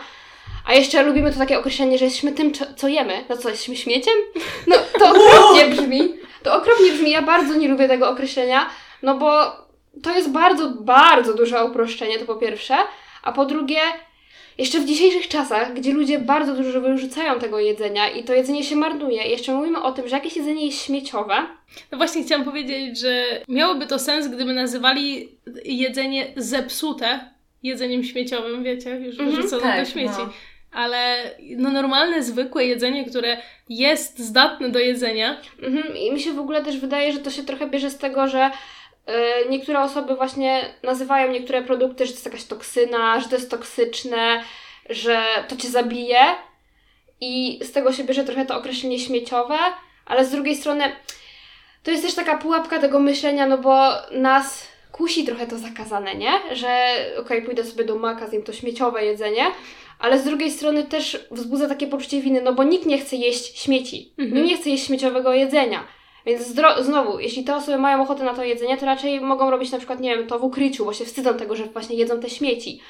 a 0.66 0.74
jeszcze 0.74 1.04
lubimy 1.04 1.32
to 1.32 1.40
takie 1.40 1.60
określenie, 1.60 1.98
że 1.98 2.06
jesteśmy 2.06 2.32
tym, 2.32 2.52
co 2.76 2.88
jemy. 2.88 3.26
No 3.30 3.38
co, 3.38 3.50
jesteśmy 3.50 3.76
śmieciem? 3.76 4.14
No 4.68 4.76
to 5.00 5.10
okropnie 5.10 5.66
brzmi. 5.66 6.14
To 6.44 6.56
okropnie 6.56 6.92
brzmi. 6.92 7.12
Ja 7.12 7.22
bardzo 7.22 7.56
nie 7.56 7.68
lubię 7.68 7.88
tego 7.88 8.10
określenia, 8.10 8.70
no 9.02 9.18
bo 9.18 9.42
to 10.04 10.12
jest 10.12 10.32
bardzo, 10.32 10.70
bardzo 10.70 11.34
duże 11.34 11.66
uproszczenie, 11.66 12.20
to 12.20 12.26
po 12.26 12.36
pierwsze. 12.36 12.76
A 13.24 13.32
po 13.32 13.46
drugie, 13.46 13.80
jeszcze 14.58 14.80
w 14.80 14.86
dzisiejszych 14.86 15.28
czasach, 15.28 15.74
gdzie 15.74 15.94
ludzie 15.94 16.20
bardzo 16.20 16.56
dużo 16.56 16.82
wyrzucają 16.82 17.40
tego 17.40 17.60
jedzenia 17.60 18.10
i 18.10 18.24
to 18.24 18.34
jedzenie 18.34 18.64
się 18.64 18.76
marnuje, 18.76 19.24
jeszcze 19.24 19.54
mówimy 19.54 19.82
o 19.82 19.92
tym, 19.92 20.08
że 20.08 20.16
jakieś 20.16 20.36
jedzenie 20.36 20.66
jest 20.66 20.86
śmieciowe. 20.86 21.36
No 21.92 21.98
właśnie 21.98 22.24
chciałam 22.24 22.46
powiedzieć, 22.46 23.00
że 23.00 23.24
miałoby 23.48 23.88
to 23.88 24.00
sens, 24.00 24.28
gdyby 24.28 24.54
nazywali 24.54 25.30
jedzenie 25.66 26.34
zepsute 26.38 27.36
jedzeniem 27.64 28.04
śmieciowym, 28.04 28.64
wiecie, 28.64 28.90
już 28.90 29.20
mm 29.20 29.32
-hmm, 29.32 29.36
wyrzucone 29.36 29.62
tak, 29.62 29.86
do 29.86 29.92
śmieci. 29.92 30.18
No. 30.18 30.30
Ale 30.72 31.16
no 31.58 31.72
normalne, 31.72 32.24
zwykłe 32.24 32.66
jedzenie, 32.66 33.06
które 33.06 33.38
jest 33.70 34.20
zdatne 34.20 34.70
do 34.70 34.80
jedzenia. 34.80 35.38
Mhm. 35.62 35.98
I 35.98 36.12
mi 36.12 36.20
się 36.20 36.34
w 36.34 36.40
ogóle 36.40 36.64
też 36.64 36.78
wydaje, 36.78 37.14
że 37.14 37.20
to 37.20 37.32
się 37.32 37.44
trochę 37.44 37.70
bierze 37.70 37.90
z 37.90 37.98
tego, 37.98 38.28
że 38.28 38.52
niektóre 39.50 39.82
osoby 39.82 40.16
właśnie 40.16 40.62
nazywają 40.84 41.32
niektóre 41.32 41.62
produkty, 41.62 42.06
że 42.06 42.12
to 42.12 42.16
jest 42.16 42.26
jakaś 42.26 42.44
toksyna, 42.44 43.20
że 43.20 43.30
to 43.30 43.36
jest 43.36 43.52
toksyczne, 43.52 44.44
że 44.90 45.24
to 45.48 45.56
cię 45.56 45.68
zabije. 45.68 46.20
I 47.22 47.60
z 47.64 47.72
tego 47.72 47.94
się 47.94 48.04
bierze 48.04 48.24
trochę 48.24 48.46
to 48.46 48.58
określenie 48.58 49.00
śmieciowe, 49.00 49.58
ale 50.06 50.26
z 50.26 50.32
drugiej 50.32 50.56
strony 50.56 50.84
to 51.84 51.92
jest 51.92 52.04
też 52.04 52.14
taka 52.14 52.38
pułapka 52.38 52.80
tego 52.80 53.00
myślenia, 53.00 53.48
no 53.48 53.58
bo 53.58 53.90
nas 54.12 54.68
kusi 54.92 55.26
trochę 55.26 55.48
to 55.48 55.58
zakazane, 55.58 56.16
nie? 56.16 56.32
Że 56.52 56.96
okej, 57.12 57.22
okay, 57.22 57.42
pójdę 57.42 57.64
sobie 57.64 57.84
do 57.84 57.96
maka, 57.96 58.28
zjem 58.28 58.44
to 58.44 58.54
śmieciowe 58.54 59.06
jedzenie, 59.06 59.46
ale 60.00 60.20
z 60.20 60.24
drugiej 60.24 60.52
strony 60.52 60.84
też 60.84 61.28
wzbudza 61.32 61.70
takie 61.70 61.88
poczucie 61.88 62.22
winy, 62.22 62.42
no 62.42 62.54
bo 62.54 62.64
nikt 62.64 62.86
nie 62.86 62.98
chce 62.98 63.16
jeść 63.16 63.62
śmieci, 63.62 64.14
mhm. 64.18 64.38
nikt 64.38 64.50
nie 64.50 64.58
chce 64.58 64.70
jeść 64.70 64.86
śmieciowego 64.86 65.34
jedzenia. 65.34 65.84
Więc 66.25 66.55
znowu, 66.82 67.20
jeśli 67.20 67.44
te 67.44 67.55
osoby 67.55 67.77
mają 67.77 68.01
ochotę 68.01 68.24
na 68.24 68.34
to 68.34 68.44
jedzenie, 68.44 68.77
to 68.77 68.86
raczej 68.86 69.22
mogą 69.22 69.51
robić 69.51 69.72
na 69.72 69.77
przykład, 69.77 70.00
nie 70.00 70.17
wiem, 70.17 70.27
to 70.27 70.39
w 70.39 70.44
ukryciu, 70.44 70.86
bo 70.86 70.94
się 70.94 71.05
wstydzą 71.05 71.38
tego, 71.38 71.55
że 71.55 71.65
właśnie 71.65 71.96
jedzą 71.96 72.20
te 72.20 72.29
śmieci. 72.29 72.82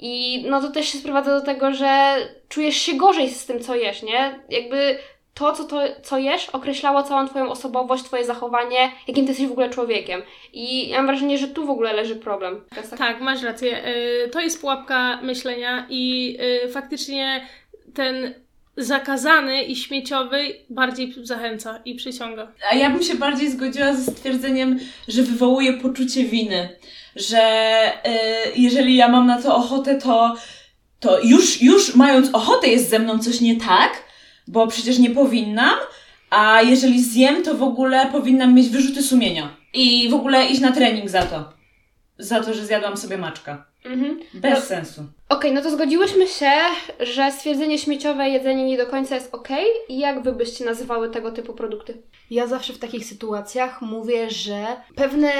I 0.00 0.44
no 0.48 0.60
to 0.60 0.70
też 0.70 0.88
się 0.88 0.98
sprowadza 0.98 1.40
do 1.40 1.46
tego, 1.46 1.72
że 1.72 2.16
czujesz 2.48 2.76
się 2.76 2.94
gorzej 2.94 3.30
z 3.30 3.46
tym, 3.46 3.60
co 3.60 3.74
jesz, 3.74 4.02
nie? 4.02 4.40
Jakby 4.50 4.98
to, 5.34 5.52
co, 5.52 5.64
to, 5.64 5.80
co 6.02 6.18
jesz, 6.18 6.48
określało 6.48 7.02
całą 7.02 7.28
Twoją 7.28 7.50
osobowość, 7.50 8.04
Twoje 8.04 8.24
zachowanie, 8.24 8.92
jakim 9.08 9.24
Ty 9.24 9.30
jesteś 9.30 9.46
w 9.46 9.52
ogóle 9.52 9.70
człowiekiem. 9.70 10.22
I 10.52 10.88
ja 10.88 10.96
mam 10.96 11.06
wrażenie, 11.06 11.38
że 11.38 11.48
tu 11.48 11.66
w 11.66 11.70
ogóle 11.70 11.92
leży 11.92 12.16
problem. 12.16 12.64
Tak, 12.74 12.98
tak 12.98 13.20
masz 13.20 13.42
rację. 13.42 13.86
Y, 13.86 14.28
to 14.28 14.40
jest 14.40 14.60
pułapka 14.60 15.18
myślenia 15.22 15.86
i 15.90 16.36
y, 16.64 16.68
faktycznie 16.68 17.46
ten 17.94 18.34
zakazany 18.78 19.62
i 19.62 19.76
śmieciowy 19.76 20.54
bardziej 20.70 21.14
zachęca 21.22 21.80
i 21.84 21.94
przyciąga. 21.94 22.52
A 22.70 22.74
ja 22.74 22.90
bym 22.90 23.02
się 23.02 23.14
bardziej 23.14 23.50
zgodziła 23.50 23.94
ze 23.94 24.12
stwierdzeniem, 24.12 24.78
że 25.08 25.22
wywołuje 25.22 25.72
poczucie 25.72 26.24
winy. 26.24 26.68
Że 27.16 27.42
y, 28.06 28.10
jeżeli 28.56 28.96
ja 28.96 29.08
mam 29.08 29.26
na 29.26 29.42
to 29.42 29.56
ochotę, 29.56 30.00
to, 30.00 30.36
to 31.00 31.20
już, 31.20 31.62
już 31.62 31.94
mając 31.94 32.34
ochotę 32.34 32.68
jest 32.68 32.90
ze 32.90 32.98
mną 32.98 33.18
coś 33.18 33.40
nie 33.40 33.56
tak, 33.56 34.04
bo 34.46 34.66
przecież 34.66 34.98
nie 34.98 35.10
powinnam, 35.10 35.78
a 36.30 36.62
jeżeli 36.62 37.02
zjem, 37.02 37.42
to 37.42 37.54
w 37.54 37.62
ogóle 37.62 38.06
powinnam 38.12 38.54
mieć 38.54 38.68
wyrzuty 38.68 39.02
sumienia. 39.02 39.56
I 39.74 40.08
w 40.10 40.14
ogóle 40.14 40.46
iść 40.46 40.60
na 40.60 40.72
trening 40.72 41.10
za 41.10 41.22
to. 41.22 41.52
Za 42.18 42.40
to, 42.40 42.54
że 42.54 42.66
zjadłam 42.66 42.96
sobie 42.96 43.18
maczka. 43.18 43.67
Mhm. 43.88 44.20
Bez 44.34 44.54
no, 44.54 44.60
sensu. 44.60 45.00
Okej, 45.00 45.50
okay, 45.50 45.52
no 45.52 45.62
to 45.62 45.70
zgodziłyśmy 45.70 46.26
się, 46.26 46.50
że 47.00 47.32
stwierdzenie 47.32 47.78
śmieciowe 47.78 48.28
jedzenie 48.28 48.64
nie 48.64 48.76
do 48.76 48.86
końca 48.86 49.14
jest 49.14 49.34
ok. 49.34 49.48
Jak 49.88 50.22
wy 50.22 50.32
byście 50.32 50.64
nazywały 50.64 51.10
tego 51.10 51.32
typu 51.32 51.54
produkty? 51.54 52.02
Ja 52.30 52.46
zawsze 52.46 52.72
w 52.72 52.78
takich 52.78 53.04
sytuacjach 53.04 53.82
mówię, 53.82 54.30
że 54.30 54.66
pewne 54.94 55.32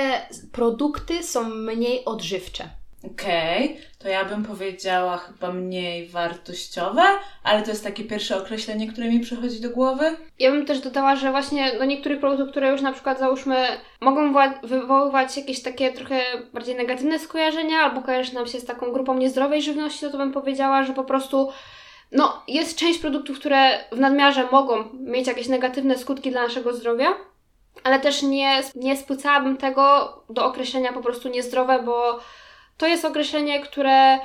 produkty 0.53 1.23
są 1.23 1.49
mniej 1.49 2.05
odżywcze. 2.05 2.69
Okej, 3.05 3.65
okay, 3.65 3.83
to 3.99 4.09
ja 4.09 4.25
bym 4.25 4.45
powiedziała 4.45 5.17
chyba 5.17 5.53
mniej 5.53 6.09
wartościowe, 6.09 7.03
ale 7.43 7.63
to 7.63 7.71
jest 7.71 7.85
takie 7.85 8.05
pierwsze 8.05 8.37
określenie, 8.37 8.93
które 8.93 9.09
mi 9.09 9.21
przychodzi 9.21 9.61
do 9.61 9.71
głowy. 9.71 10.17
Ja 10.39 10.51
bym 10.51 10.67
też 10.67 10.81
dodała, 10.81 11.17
że 11.17 11.31
właśnie 11.31 11.73
do 11.79 11.85
niektórych 11.85 12.21
produktów, 12.21 12.51
które 12.51 12.71
już 12.71 12.83
na 12.83 12.93
przykład 12.93 13.19
załóżmy 13.19 13.67
mogą 14.01 14.35
wywoływać 14.63 15.37
jakieś 15.37 15.63
takie 15.63 15.93
trochę 15.93 16.21
bardziej 16.53 16.77
negatywne 16.77 17.19
skojarzenia, 17.19 17.79
albo 17.79 18.03
kojarzy 18.03 18.35
nam 18.35 18.47
się 18.47 18.61
z 18.61 18.65
taką 18.65 18.93
grupą 18.93 19.15
niezdrowej 19.15 19.63
żywności, 19.63 20.01
to, 20.01 20.11
to 20.11 20.19
bym 20.19 20.33
powiedziała, 20.33 20.83
że 20.83 20.93
po 20.93 21.05
prostu 21.05 21.53
no, 22.13 22.43
jest 22.49 22.79
część 22.79 22.99
produktów, 22.99 23.39
które 23.39 23.85
w 23.93 24.01
nadmiarze 24.01 24.49
mogą 24.53 24.85
mieć 24.93 25.27
jakieś 25.27 25.49
negatywne 25.49 25.99
skutki 25.99 26.31
dla 26.31 26.43
naszego 26.43 26.73
zdrowia, 26.73 27.09
ale 27.85 28.01
też 28.01 28.23
nie, 28.23 28.63
nie 28.75 28.97
spłycałabym 28.97 29.57
tego 29.57 30.13
do 30.31 30.45
określenia 30.45 30.93
po 30.93 31.01
prostu 31.01 31.29
niezdrowe, 31.29 31.83
bo 31.83 32.21
to 32.79 32.87
jest 32.87 33.05
określenie, 33.05 33.61
które 33.61 34.19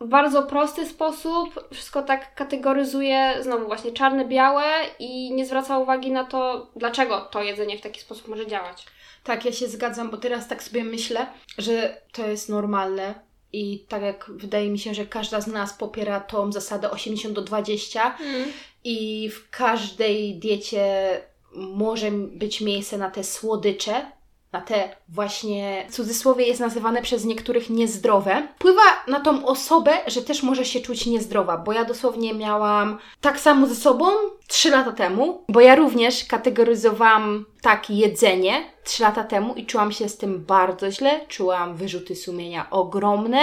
w 0.00 0.06
bardzo 0.06 0.42
prosty 0.42 0.86
sposób 0.86 1.68
wszystko 1.72 2.02
tak 2.02 2.34
kategoryzuje, 2.34 3.34
znowu 3.40 3.66
właśnie 3.66 3.92
czarne, 3.92 4.24
białe 4.24 4.64
i 4.98 5.32
nie 5.32 5.46
zwraca 5.46 5.78
uwagi 5.78 6.12
na 6.12 6.24
to, 6.24 6.70
dlaczego 6.76 7.20
to 7.20 7.42
jedzenie 7.42 7.78
w 7.78 7.80
taki 7.80 8.00
sposób 8.00 8.28
może 8.28 8.46
działać. 8.46 8.86
Tak, 9.24 9.44
ja 9.44 9.52
się 9.52 9.68
zgadzam, 9.68 10.10
bo 10.10 10.16
teraz 10.16 10.48
tak 10.48 10.62
sobie 10.62 10.84
myślę, 10.84 11.26
że 11.58 12.00
to 12.12 12.26
jest 12.26 12.48
normalne 12.48 13.14
i 13.52 13.84
tak 13.88 14.02
jak 14.02 14.30
wydaje 14.30 14.70
mi 14.70 14.78
się, 14.78 14.94
że 14.94 15.06
każda 15.06 15.40
z 15.40 15.46
nas 15.46 15.72
popiera 15.72 16.20
tą 16.20 16.52
zasadę 16.52 16.90
80 16.90 17.34
do 17.34 17.42
20 17.42 18.16
mm. 18.20 18.48
i 18.84 19.30
w 19.30 19.50
każdej 19.50 20.34
diecie 20.34 21.20
może 21.54 22.10
być 22.10 22.60
miejsce 22.60 22.98
na 22.98 23.10
te 23.10 23.24
słodycze, 23.24 24.12
na 24.52 24.60
te 24.60 24.96
właśnie, 25.08 25.86
cudzysłowie 25.90 26.46
jest 26.46 26.60
nazywane 26.60 27.02
przez 27.02 27.24
niektórych 27.24 27.70
niezdrowe, 27.70 28.48
wpływa 28.56 28.82
na 29.08 29.20
tą 29.20 29.46
osobę, 29.46 29.92
że 30.06 30.22
też 30.22 30.42
może 30.42 30.64
się 30.64 30.80
czuć 30.80 31.06
niezdrowa, 31.06 31.56
bo 31.56 31.72
ja 31.72 31.84
dosłownie 31.84 32.34
miałam 32.34 32.98
tak 33.20 33.40
samo 33.40 33.66
ze 33.66 33.74
sobą 33.74 34.06
3 34.46 34.70
lata 34.70 34.92
temu, 34.92 35.44
bo 35.48 35.60
ja 35.60 35.74
również 35.74 36.24
kategoryzowałam 36.24 37.44
tak 37.62 37.90
jedzenie 37.90 38.64
3 38.84 39.02
lata 39.02 39.24
temu 39.24 39.54
i 39.54 39.66
czułam 39.66 39.92
się 39.92 40.08
z 40.08 40.16
tym 40.16 40.44
bardzo 40.44 40.90
źle, 40.90 41.20
czułam 41.28 41.76
wyrzuty 41.76 42.16
sumienia 42.16 42.70
ogromne. 42.70 43.40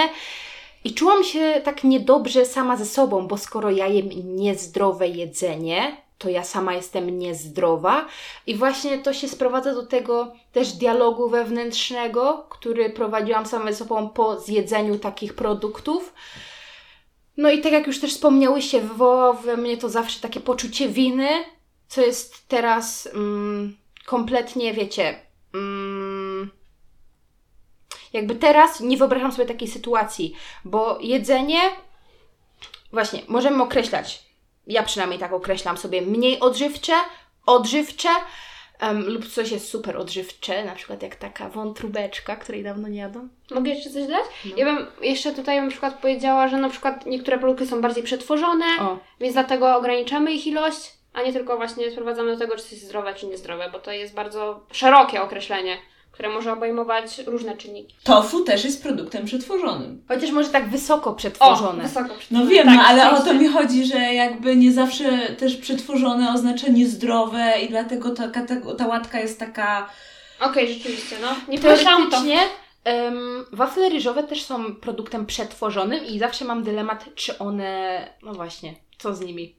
I 0.84 0.94
czułam 0.94 1.24
się 1.24 1.60
tak 1.64 1.84
niedobrze 1.84 2.44
sama 2.44 2.76
ze 2.76 2.86
sobą, 2.86 3.26
bo 3.26 3.36
skoro 3.36 3.70
ja 3.70 3.86
jem 3.86 4.08
niezdrowe 4.36 5.08
jedzenie, 5.08 5.96
to 6.18 6.28
ja 6.28 6.44
sama 6.44 6.74
jestem 6.74 7.18
niezdrowa. 7.18 8.06
I 8.46 8.54
właśnie 8.54 8.98
to 8.98 9.12
się 9.12 9.28
sprowadza 9.28 9.74
do 9.74 9.86
tego 9.86 10.32
też 10.52 10.72
dialogu 10.72 11.28
wewnętrznego, 11.28 12.46
który 12.50 12.90
prowadziłam 12.90 13.46
sama 13.46 13.72
ze 13.72 13.78
sobą 13.78 14.08
po 14.08 14.40
zjedzeniu 14.40 14.98
takich 14.98 15.34
produktów. 15.34 16.14
No 17.36 17.50
i 17.50 17.60
tak 17.60 17.72
jak 17.72 17.86
już 17.86 18.00
też 18.00 18.14
wspomniałyście, 18.14 18.80
wywołało 18.80 19.34
we 19.34 19.56
mnie 19.56 19.76
to 19.76 19.88
zawsze 19.88 20.20
takie 20.20 20.40
poczucie 20.40 20.88
winy, 20.88 21.28
co 21.88 22.00
jest 22.00 22.48
teraz 22.48 23.08
mm, 23.14 23.76
kompletnie, 24.06 24.72
wiecie, 24.72 25.20
mm, 25.54 26.50
jakby 28.12 28.34
teraz 28.34 28.80
nie 28.80 28.96
wyobrażam 28.96 29.32
sobie 29.32 29.48
takiej 29.48 29.68
sytuacji, 29.68 30.34
bo 30.64 30.98
jedzenie, 31.00 31.60
właśnie, 32.92 33.22
możemy 33.28 33.62
określać 33.62 34.25
ja 34.66 34.82
przynajmniej 34.82 35.20
tak 35.20 35.32
określam 35.32 35.76
sobie, 35.76 36.02
mniej 36.02 36.40
odżywcze, 36.40 36.92
odżywcze 37.46 38.08
um, 38.82 39.08
lub 39.08 39.26
coś 39.28 39.50
jest 39.50 39.68
super 39.68 39.96
odżywcze, 39.96 40.64
na 40.64 40.74
przykład 40.74 41.02
jak 41.02 41.16
taka 41.16 41.48
wątróbeczka, 41.48 42.36
której 42.36 42.62
dawno 42.62 42.88
nie 42.88 42.98
jadłam. 42.98 43.28
Mogę 43.50 43.70
jeszcze 43.70 43.90
coś 43.90 44.06
dać? 44.06 44.24
No. 44.44 44.56
Ja 44.56 44.64
bym 44.64 44.86
jeszcze 45.00 45.32
tutaj 45.32 45.62
na 45.62 45.70
przykład 45.70 46.00
powiedziała, 46.00 46.48
że 46.48 46.56
na 46.56 46.68
przykład 46.68 47.06
niektóre 47.06 47.38
produkty 47.38 47.66
są 47.66 47.80
bardziej 47.80 48.02
przetworzone, 48.02 48.64
o. 48.80 48.98
więc 49.20 49.34
dlatego 49.34 49.76
ograniczamy 49.76 50.32
ich 50.32 50.46
ilość, 50.46 50.92
a 51.12 51.22
nie 51.22 51.32
tylko 51.32 51.56
właśnie 51.56 51.90
sprowadzamy 51.90 52.32
do 52.32 52.38
tego, 52.38 52.56
czy 52.56 52.62
coś 52.62 52.72
jest 52.72 52.84
zdrowe, 52.84 53.14
czy 53.14 53.26
niezdrowe, 53.26 53.70
bo 53.72 53.78
to 53.78 53.92
jest 53.92 54.14
bardzo 54.14 54.60
szerokie 54.72 55.22
określenie 55.22 55.76
które 56.16 56.28
może 56.28 56.52
obejmować 56.52 57.18
różne 57.26 57.56
czynniki. 57.56 57.94
Tofu 58.04 58.40
też 58.40 58.64
jest 58.64 58.82
produktem 58.82 59.24
przetworzonym. 59.24 60.02
Chociaż 60.08 60.30
może 60.30 60.48
tak 60.48 60.68
wysoko 60.68 61.12
przetworzone. 61.12 61.84
O, 61.84 61.86
wysoko 61.86 62.14
przetworzone. 62.14 62.44
No 62.44 62.50
wiem, 62.50 62.66
tak, 62.66 62.86
ale 62.86 63.10
o 63.10 63.22
to 63.22 63.34
mi 63.34 63.48
chodzi, 63.48 63.86
że 63.86 63.98
jakby 63.98 64.56
nie 64.56 64.72
zawsze 64.72 65.18
też 65.18 65.56
przetworzone 65.56 66.32
oznacza 66.32 66.68
niezdrowe 66.68 67.52
i 67.62 67.68
dlatego 67.68 68.10
ta, 68.10 68.28
ta, 68.28 68.42
ta 68.78 68.86
łatka 68.86 69.20
jest 69.20 69.40
taka... 69.40 69.88
Okej, 70.40 70.64
okay, 70.64 70.74
rzeczywiście, 70.74 71.16
no. 71.22 71.28
Nie 71.48 71.58
Teoretycznie 71.58 72.38
um, 72.84 73.44
wafle 73.52 73.88
ryżowe 73.88 74.22
też 74.22 74.42
są 74.42 74.74
produktem 74.74 75.26
przetworzonym 75.26 76.04
i 76.04 76.18
zawsze 76.18 76.44
mam 76.44 76.62
dylemat, 76.62 77.04
czy 77.14 77.38
one... 77.38 78.00
No 78.22 78.32
właśnie, 78.32 78.74
co 78.98 79.14
z 79.14 79.20
nimi? 79.20 79.54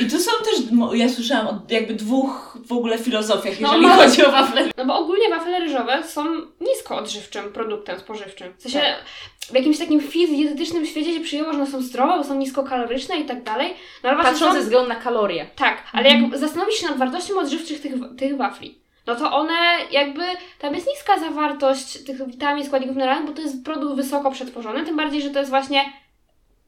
I 0.00 0.10
tu 0.10 0.18
są 0.18 0.30
też, 0.44 0.54
ja 0.94 1.08
słyszałam 1.08 1.46
o 1.46 1.60
jakby 1.68 1.94
dwóch 1.94 2.58
w 2.66 2.72
ogóle 2.72 2.98
filozofiach, 2.98 3.60
no, 3.60 3.68
jeżeli 3.68 3.86
no, 3.86 3.94
chodzi 3.94 4.26
o 4.26 4.30
wafle. 4.30 4.70
No 4.76 4.86
bo 4.86 4.98
ogólnie 4.98 5.28
wafle 5.28 5.60
ryżowe 5.60 6.02
są 6.04 6.24
nisko 6.60 6.96
odżywczym 6.96 7.52
produktem 7.52 7.98
spożywczym. 7.98 8.52
W 8.58 8.62
sensie 8.62 8.80
tak. 8.80 9.04
w 9.50 9.54
jakimś 9.54 9.78
takim 9.78 10.00
fizjotycznym 10.00 10.86
świecie 10.86 11.14
się 11.14 11.20
przyjęło, 11.20 11.52
że 11.52 11.58
one 11.58 11.70
są 11.70 11.82
zdrowe, 11.82 12.18
bo 12.18 12.24
są 12.24 12.34
niskokaloryczne 12.34 13.16
i 13.16 13.24
tak 13.24 13.42
dalej. 13.42 13.74
No, 14.02 14.10
ale 14.10 14.22
Patrząc 14.22 14.54
ze 14.54 14.60
względu 14.60 14.88
na 14.88 14.96
kalorie. 14.96 15.46
Tak, 15.56 15.82
ale 15.92 16.08
mhm. 16.08 16.30
jak 16.30 16.40
zastanowisz 16.40 16.74
się 16.74 16.86
nad 16.86 16.98
wartością 16.98 17.40
odżywczych 17.40 17.80
tych, 17.80 17.92
tych 18.18 18.36
wafli, 18.36 18.78
no 19.06 19.14
to 19.14 19.32
one 19.32 19.54
jakby, 19.90 20.22
tam 20.58 20.74
jest 20.74 20.86
niska 20.86 21.18
zawartość 21.18 22.04
tych 22.04 22.26
witamin, 22.26 22.66
składników 22.66 22.96
mineralnych, 22.96 23.26
bo 23.30 23.36
to 23.36 23.42
jest 23.42 23.64
produkt 23.64 23.96
wysoko 23.96 24.30
przetworzony, 24.30 24.84
tym 24.84 24.96
bardziej, 24.96 25.22
że 25.22 25.30
to 25.30 25.38
jest 25.38 25.50
właśnie 25.50 25.92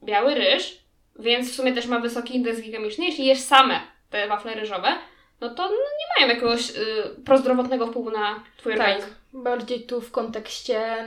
biały 0.03 0.35
ryż, 0.35 0.79
więc 1.19 1.51
w 1.51 1.55
sumie 1.55 1.73
też 1.73 1.85
ma 1.85 1.99
wysoki 1.99 2.35
indeks 2.35 2.59
glikemiczny. 2.59 3.05
Jeśli 3.05 3.25
jesz 3.25 3.39
same 3.39 3.79
te 4.09 4.27
wafle 4.27 4.53
ryżowe, 4.53 4.87
no 5.41 5.49
to 5.49 5.63
no, 5.63 5.69
nie 5.69 6.19
mają 6.19 6.33
jakiegoś 6.33 6.69
y, 6.69 6.75
prozdrowotnego 7.25 7.87
wpływu 7.87 8.11
na 8.11 8.43
Twój 8.57 8.77
tak, 8.77 8.81
organizm. 8.81 9.15
bardziej 9.33 9.83
tu 9.83 10.01
w 10.01 10.11
kontekście 10.11 11.05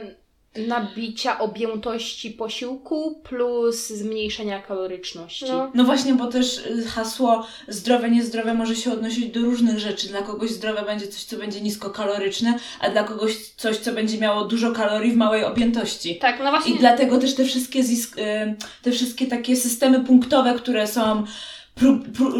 nabicia 0.56 1.38
objętości 1.38 2.30
posiłku 2.30 3.20
plus 3.22 3.88
zmniejszenia 3.88 4.62
kaloryczności. 4.62 5.44
No. 5.48 5.70
no. 5.74 5.84
właśnie, 5.84 6.14
bo 6.14 6.26
też 6.26 6.58
y, 6.58 6.84
hasło 6.86 7.46
zdrowe, 7.68 8.10
niezdrowe 8.10 8.54
może 8.54 8.76
się 8.76 8.92
odnosić 8.92 9.26
do 9.26 9.40
różnych 9.40 9.78
rzeczy. 9.78 10.08
Dla 10.08 10.22
kogoś 10.22 10.50
zdrowe 10.50 10.82
będzie 10.82 11.08
coś, 11.08 11.24
co 11.24 11.36
będzie 11.36 11.60
niskokaloryczne, 11.60 12.58
a 12.80 12.90
dla 12.90 13.04
kogoś 13.04 13.36
coś, 13.56 13.76
co 13.76 13.92
będzie 13.92 14.18
miało 14.18 14.44
dużo 14.44 14.72
kalorii 14.72 15.12
w 15.12 15.16
małej 15.16 15.44
objętości. 15.44 16.16
Tak, 16.16 16.38
no 16.44 16.50
właśnie. 16.50 16.74
I 16.74 16.78
dlatego 16.78 17.18
też 17.18 17.34
te 17.34 17.44
wszystkie, 17.44 17.82
zisk, 17.82 18.18
y, 18.18 18.54
te 18.82 18.90
wszystkie 18.90 19.26
takie 19.26 19.56
systemy 19.56 20.00
punktowe, 20.00 20.54
które 20.54 20.86
są, 20.86 21.24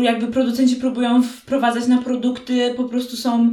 jakby 0.03 0.27
producenci 0.27 0.77
próbują 0.77 1.23
wprowadzać 1.23 1.87
na 1.87 2.03
produkty, 2.03 2.75
po 2.77 2.85
prostu 2.85 3.17
są 3.17 3.53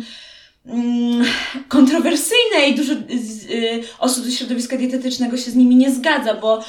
kontrowersyjne 1.68 2.68
i 2.68 2.76
dużo 2.76 2.94
y, 2.94 3.84
osób 4.00 4.26
ze 4.26 4.32
środowiska 4.32 4.78
dietetycznego 4.78 5.38
się 5.38 5.52
z 5.52 5.56
nimi 5.56 5.76
nie 5.76 5.92
zgadza, 5.92 6.34
bo 6.34 6.64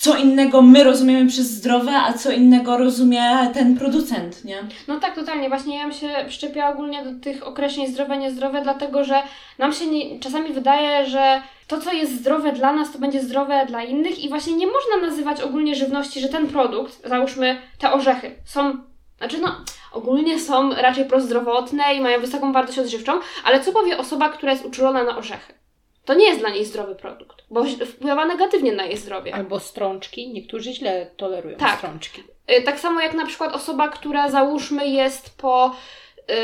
co 0.00 0.16
innego 0.16 0.62
my 0.62 0.84
rozumiemy 0.84 1.30
przez 1.30 1.50
zdrowe, 1.50 1.92
a 1.92 2.12
co 2.12 2.32
innego 2.32 2.76
rozumie 2.76 3.50
ten 3.54 3.76
producent, 3.76 4.44
nie? 4.44 4.56
No 4.88 5.00
tak, 5.00 5.14
totalnie. 5.14 5.48
Właśnie 5.48 5.76
ja 5.78 5.82
bym 5.82 5.92
się 5.92 6.08
przyczepiła 6.28 6.68
ogólnie 6.68 7.04
do 7.04 7.20
tych 7.20 7.46
określeń 7.46 7.86
zdrowe, 7.86 8.16
niezdrowe, 8.16 8.62
dlatego 8.62 9.04
że 9.04 9.22
nam 9.58 9.72
się 9.72 9.86
nie, 9.86 10.20
czasami 10.20 10.52
wydaje, 10.52 11.06
że 11.06 11.42
to, 11.66 11.80
co 11.80 11.92
jest 11.92 12.18
zdrowe 12.18 12.52
dla 12.52 12.72
nas, 12.72 12.92
to 12.92 12.98
będzie 12.98 13.22
zdrowe 13.22 13.66
dla 13.66 13.82
innych 13.82 14.24
i 14.24 14.28
właśnie 14.28 14.52
nie 14.52 14.66
można 14.66 15.08
nazywać 15.08 15.40
ogólnie 15.40 15.74
żywności, 15.74 16.20
że 16.20 16.28
ten 16.28 16.46
produkt, 16.46 17.08
załóżmy 17.08 17.56
te 17.78 17.92
orzechy, 17.92 18.34
są, 18.44 18.78
znaczy 19.20 19.38
no 19.38 19.56
ogólnie 19.92 20.40
są 20.40 20.74
raczej 20.74 21.04
prozdrowotne 21.04 21.94
i 21.94 22.00
mają 22.00 22.20
wysoką 22.20 22.52
wartość 22.52 22.78
odżywczą, 22.78 23.20
ale 23.44 23.60
co 23.60 23.72
powie 23.72 23.98
osoba, 23.98 24.28
która 24.28 24.52
jest 24.52 24.64
uczulona 24.64 25.04
na 25.04 25.16
orzechy? 25.16 25.54
To 26.04 26.14
nie 26.14 26.26
jest 26.26 26.40
dla 26.40 26.50
niej 26.50 26.64
zdrowy 26.64 26.94
produkt, 26.94 27.44
bo 27.50 27.64
wpływa 27.64 28.24
negatywnie 28.24 28.72
na 28.72 28.84
jej 28.84 28.96
zdrowie. 28.96 29.34
Albo 29.34 29.60
strączki, 29.60 30.32
niektórzy 30.32 30.72
źle 30.72 31.06
tolerują 31.16 31.56
tak. 31.56 31.78
strączki. 31.78 32.22
Y, 32.58 32.62
tak 32.62 32.80
samo 32.80 33.00
jak 33.00 33.14
na 33.14 33.26
przykład 33.26 33.54
osoba, 33.54 33.88
która 33.88 34.30
załóżmy 34.30 34.88
jest 34.88 35.38
po. 35.38 35.76
Yy, 36.28 36.34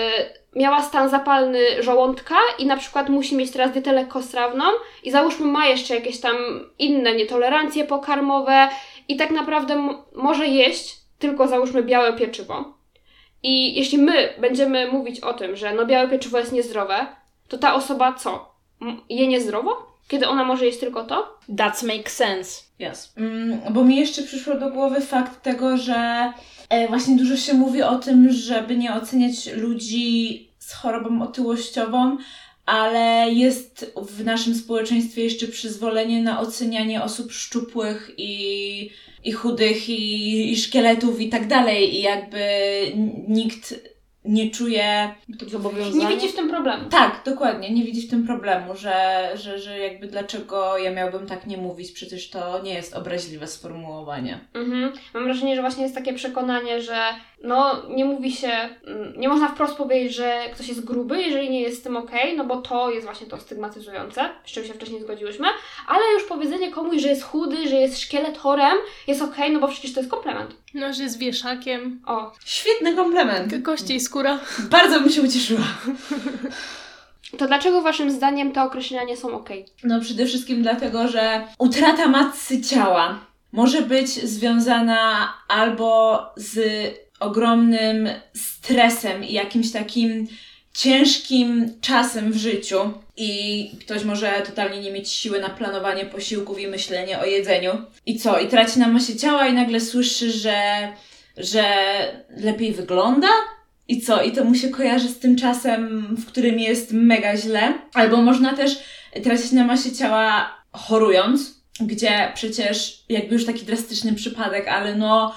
miała 0.57 0.83
stan 0.83 1.09
zapalny 1.09 1.83
żołądka 1.83 2.35
i 2.59 2.67
na 2.67 2.77
przykład 2.77 3.09
musi 3.09 3.37
mieć 3.37 3.51
teraz 3.51 3.73
dietę 3.73 3.93
lekkostrawną 3.93 4.65
i 5.05 5.11
załóżmy 5.11 5.47
ma 5.47 5.67
jeszcze 5.67 5.95
jakieś 5.95 6.21
tam 6.21 6.37
inne 6.79 7.15
nietolerancje 7.15 7.85
pokarmowe 7.85 8.69
i 9.09 9.17
tak 9.17 9.31
naprawdę 9.31 9.89
może 10.15 10.47
jeść 10.47 11.06
tylko 11.19 11.49
załóżmy 11.49 11.83
białe 11.83 12.13
pieczywo 12.13 12.77
i 13.43 13.75
jeśli 13.75 13.99
my 13.99 14.35
będziemy 14.41 14.93
mówić 14.93 15.21
o 15.21 15.35
tym, 15.35 15.57
że 15.57 15.75
no 15.75 15.87
białe 15.87 16.09
pieczywo 16.09 16.39
jest 16.39 16.53
niezdrowe, 16.53 17.07
to 17.49 17.59
ta 17.59 17.75
osoba 17.75 18.13
co? 18.13 18.55
Je 19.09 19.29
niezdrowo? 19.29 19.97
Kiedy 20.09 20.29
ona 20.29 20.45
może 20.45 20.67
jeść 20.67 20.79
tylko 20.79 21.05
to? 21.05 21.39
That 21.57 21.83
makes 21.83 22.17
sense. 22.17 22.63
Yes. 22.91 23.13
Mm, 23.17 23.61
bo 23.71 23.85
mi 23.85 23.97
jeszcze 23.97 24.23
przyszło 24.23 24.55
do 24.55 24.71
głowy 24.71 25.01
fakt 25.01 25.43
tego, 25.43 25.77
że 25.77 26.33
e, 26.69 26.89
właśnie 26.89 27.17
dużo 27.17 27.37
się 27.37 27.55
mówi 27.55 27.83
o 27.83 27.99
tym, 27.99 28.33
żeby 28.33 28.77
nie 28.77 28.95
oceniać 28.95 29.47
ludzi 29.47 30.49
z 30.59 30.73
chorobą 30.73 31.23
otyłościową, 31.23 32.17
ale 32.67 33.31
jest 33.33 33.93
w 34.03 34.25
naszym 34.25 34.55
społeczeństwie 34.55 35.25
jeszcze 35.25 35.47
przyzwolenie 35.47 36.23
na 36.23 36.41
ocenianie 36.41 37.03
osób 37.03 37.33
szczupłych 37.33 38.11
i 38.17 38.91
i 39.27 39.33
chudych, 39.33 39.89
i, 39.89 40.53
i 40.53 40.57
szkieletów 40.57 41.21
i 41.21 41.29
tak 41.29 41.47
dalej. 41.47 41.97
I 41.97 42.03
jakby 42.03 42.39
nikt 43.29 43.75
nie 44.25 44.51
czuje 44.51 45.15
zobowiązania. 45.47 46.09
Nie 46.09 46.17
widzi 46.17 46.29
w 46.29 46.37
tym 46.37 46.51
problemu. 46.51 46.89
Tak, 46.91 47.23
dokładnie. 47.25 47.71
Nie 47.71 47.85
widzi 47.85 48.03
w 48.03 48.11
tym 48.11 48.27
problemu, 48.27 48.77
że, 48.77 49.29
że, 49.35 49.59
że 49.59 49.79
jakby 49.79 50.07
dlaczego 50.07 50.79
ja 50.79 50.93
miałbym 50.93 51.27
tak 51.27 51.47
nie 51.47 51.57
mówić, 51.57 51.93
przecież 51.93 52.31
to 52.31 52.63
nie 52.63 52.75
jest 52.75 52.95
obraźliwe 52.95 53.47
sformułowanie. 53.47 54.41
Mhm. 54.55 54.93
Mam 55.15 55.25
wrażenie, 55.25 55.57
że 55.57 55.61
właśnie 55.61 55.83
jest 55.83 55.95
takie 55.95 56.15
przekonanie, 56.15 56.83
że 56.83 56.97
no 57.43 57.83
nie 57.89 58.05
mówi 58.05 58.33
się, 58.33 58.49
mm, 58.87 59.13
nie 59.17 59.29
można 59.29 59.49
wprost 59.49 59.77
powiedzieć, 59.77 60.15
że 60.15 60.41
ktoś 60.55 60.69
jest 60.69 60.85
gruby, 60.85 61.23
jeżeli 61.23 61.51
nie 61.51 61.61
jest 61.61 61.79
z 61.79 61.83
tym 61.83 61.97
ok, 61.97 62.11
no 62.37 62.45
bo 62.45 62.57
to 62.57 62.91
jest 62.91 63.07
właśnie 63.07 63.27
to 63.27 63.41
stygmatyzujące, 63.41 64.31
z 64.45 64.51
czym 64.51 64.65
się 64.65 64.75
wcześniej 64.75 65.03
zgodziłyśmy, 65.03 65.47
ale 65.87 66.01
już 66.15 66.25
powiedzenie 66.25 66.71
komuś, 66.71 67.03
że 67.03 67.09
jest 67.09 67.23
chudy, 67.23 67.69
że 67.69 67.77
jest 67.77 68.01
szkieletorem, 68.01 68.77
jest 69.07 69.23
ok, 69.23 69.37
no 69.53 69.61
bo 69.61 69.69
przecież 69.69 69.93
to 69.93 70.01
jest 70.01 70.11
komplement. 70.11 70.57
No, 70.75 70.93
że 70.93 71.03
jest 71.03 71.19
wieszakiem. 71.19 72.03
O. 72.07 72.33
Świetny 72.45 72.95
komplement. 72.95 73.55
Kości 73.65 73.95
i 73.95 74.01
skóra. 74.01 74.39
Bardzo 74.71 75.01
bym 75.01 75.11
się 75.11 75.23
ucieszyła. 75.23 75.65
To 77.39 77.47
dlaczego 77.47 77.83
waszym 77.83 78.11
zdaniem 78.11 78.53
te 78.53 78.63
określenia 78.63 79.05
nie 79.05 79.17
są 79.17 79.35
ok? 79.35 79.49
No 79.85 80.01
przede 80.01 80.27
wszystkim 80.27 80.63
dlatego, 80.63 81.09
że 81.09 81.45
utrata 81.59 82.09
masy 82.09 82.61
ciała 82.61 83.21
może 83.53 83.83
być 83.83 84.09
związana 84.09 85.33
albo 85.49 86.21
z 86.37 86.61
ogromnym 87.21 88.09
stresem 88.35 89.25
i 89.25 89.33
jakimś 89.33 89.73
takim 89.73 90.29
ciężkim 90.73 91.75
czasem 91.81 92.33
w 92.33 92.37
życiu 92.37 92.93
i 93.17 93.71
ktoś 93.81 94.05
może 94.05 94.43
totalnie 94.47 94.81
nie 94.81 94.93
mieć 94.93 95.13
siły 95.13 95.41
na 95.41 95.49
planowanie 95.49 96.07
posiłków 96.07 96.59
i 96.59 96.67
myślenie 96.67 97.21
o 97.21 97.25
jedzeniu. 97.25 97.71
I 98.07 98.19
co? 98.19 98.41
I 98.41 98.49
traci 98.49 98.79
na 98.79 98.89
masie 98.89 99.17
ciała 99.17 99.47
i 99.47 99.53
nagle 99.53 99.81
słyszy, 99.81 100.33
że, 100.33 100.89
że 101.37 101.75
lepiej 102.37 102.73
wygląda? 102.73 103.29
I 103.89 104.01
co? 104.01 104.23
I 104.23 104.33
to 104.33 104.45
mu 104.45 104.55
się 104.55 104.69
kojarzy 104.69 105.09
z 105.09 105.19
tym 105.19 105.37
czasem, 105.37 106.07
w 106.17 106.27
którym 106.27 106.59
jest 106.59 106.93
mega 106.93 107.37
źle. 107.37 107.79
Albo 107.95 108.17
można 108.17 108.57
też 108.57 108.79
tracić 109.25 109.53
na 109.53 109.65
masie 109.65 109.93
ciała 109.93 110.57
chorując, 110.73 111.61
gdzie 111.81 112.33
przecież 112.35 113.05
jakby 113.09 113.35
już 113.35 113.47
taki 113.47 113.65
drastyczny 113.65 114.15
przypadek, 114.15 114.69
ale 114.69 114.95
no 114.95 115.35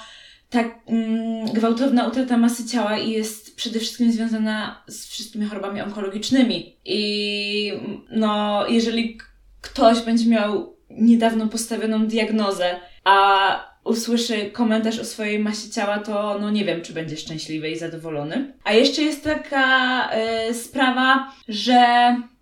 tak 0.50 0.80
mm, 0.88 1.46
gwałtowna 1.46 2.08
utrata 2.08 2.38
masy 2.38 2.66
ciała 2.66 2.98
jest 2.98 3.56
przede 3.56 3.80
wszystkim 3.80 4.12
związana 4.12 4.84
z 4.88 5.08
wszystkimi 5.08 5.46
chorobami 5.46 5.82
onkologicznymi. 5.82 6.76
I 6.86 7.74
no, 8.12 8.64
jeżeli 8.68 9.18
ktoś 9.62 10.02
będzie 10.02 10.30
miał 10.30 10.76
niedawno 10.90 11.48
postawioną 11.48 12.08
diagnozę, 12.08 12.76
a 13.04 13.70
usłyszy 13.84 14.52
komentarz 14.52 15.00
o 15.00 15.06
swojej 15.06 15.40
masie 15.40 15.70
ciała, 15.70 16.00
to 16.00 16.38
no 16.42 16.52
nie 16.52 16.66
wiem, 16.66 16.82
czy 16.82 16.94
będzie 16.94 17.18
szczęśliwy 17.18 17.70
i 17.70 17.78
zadowolony. 17.78 18.54
A 18.64 18.74
jeszcze 18.74 19.02
jest 19.02 19.24
taka 19.24 20.10
y, 20.50 20.54
sprawa, 20.54 21.32
że 21.48 21.82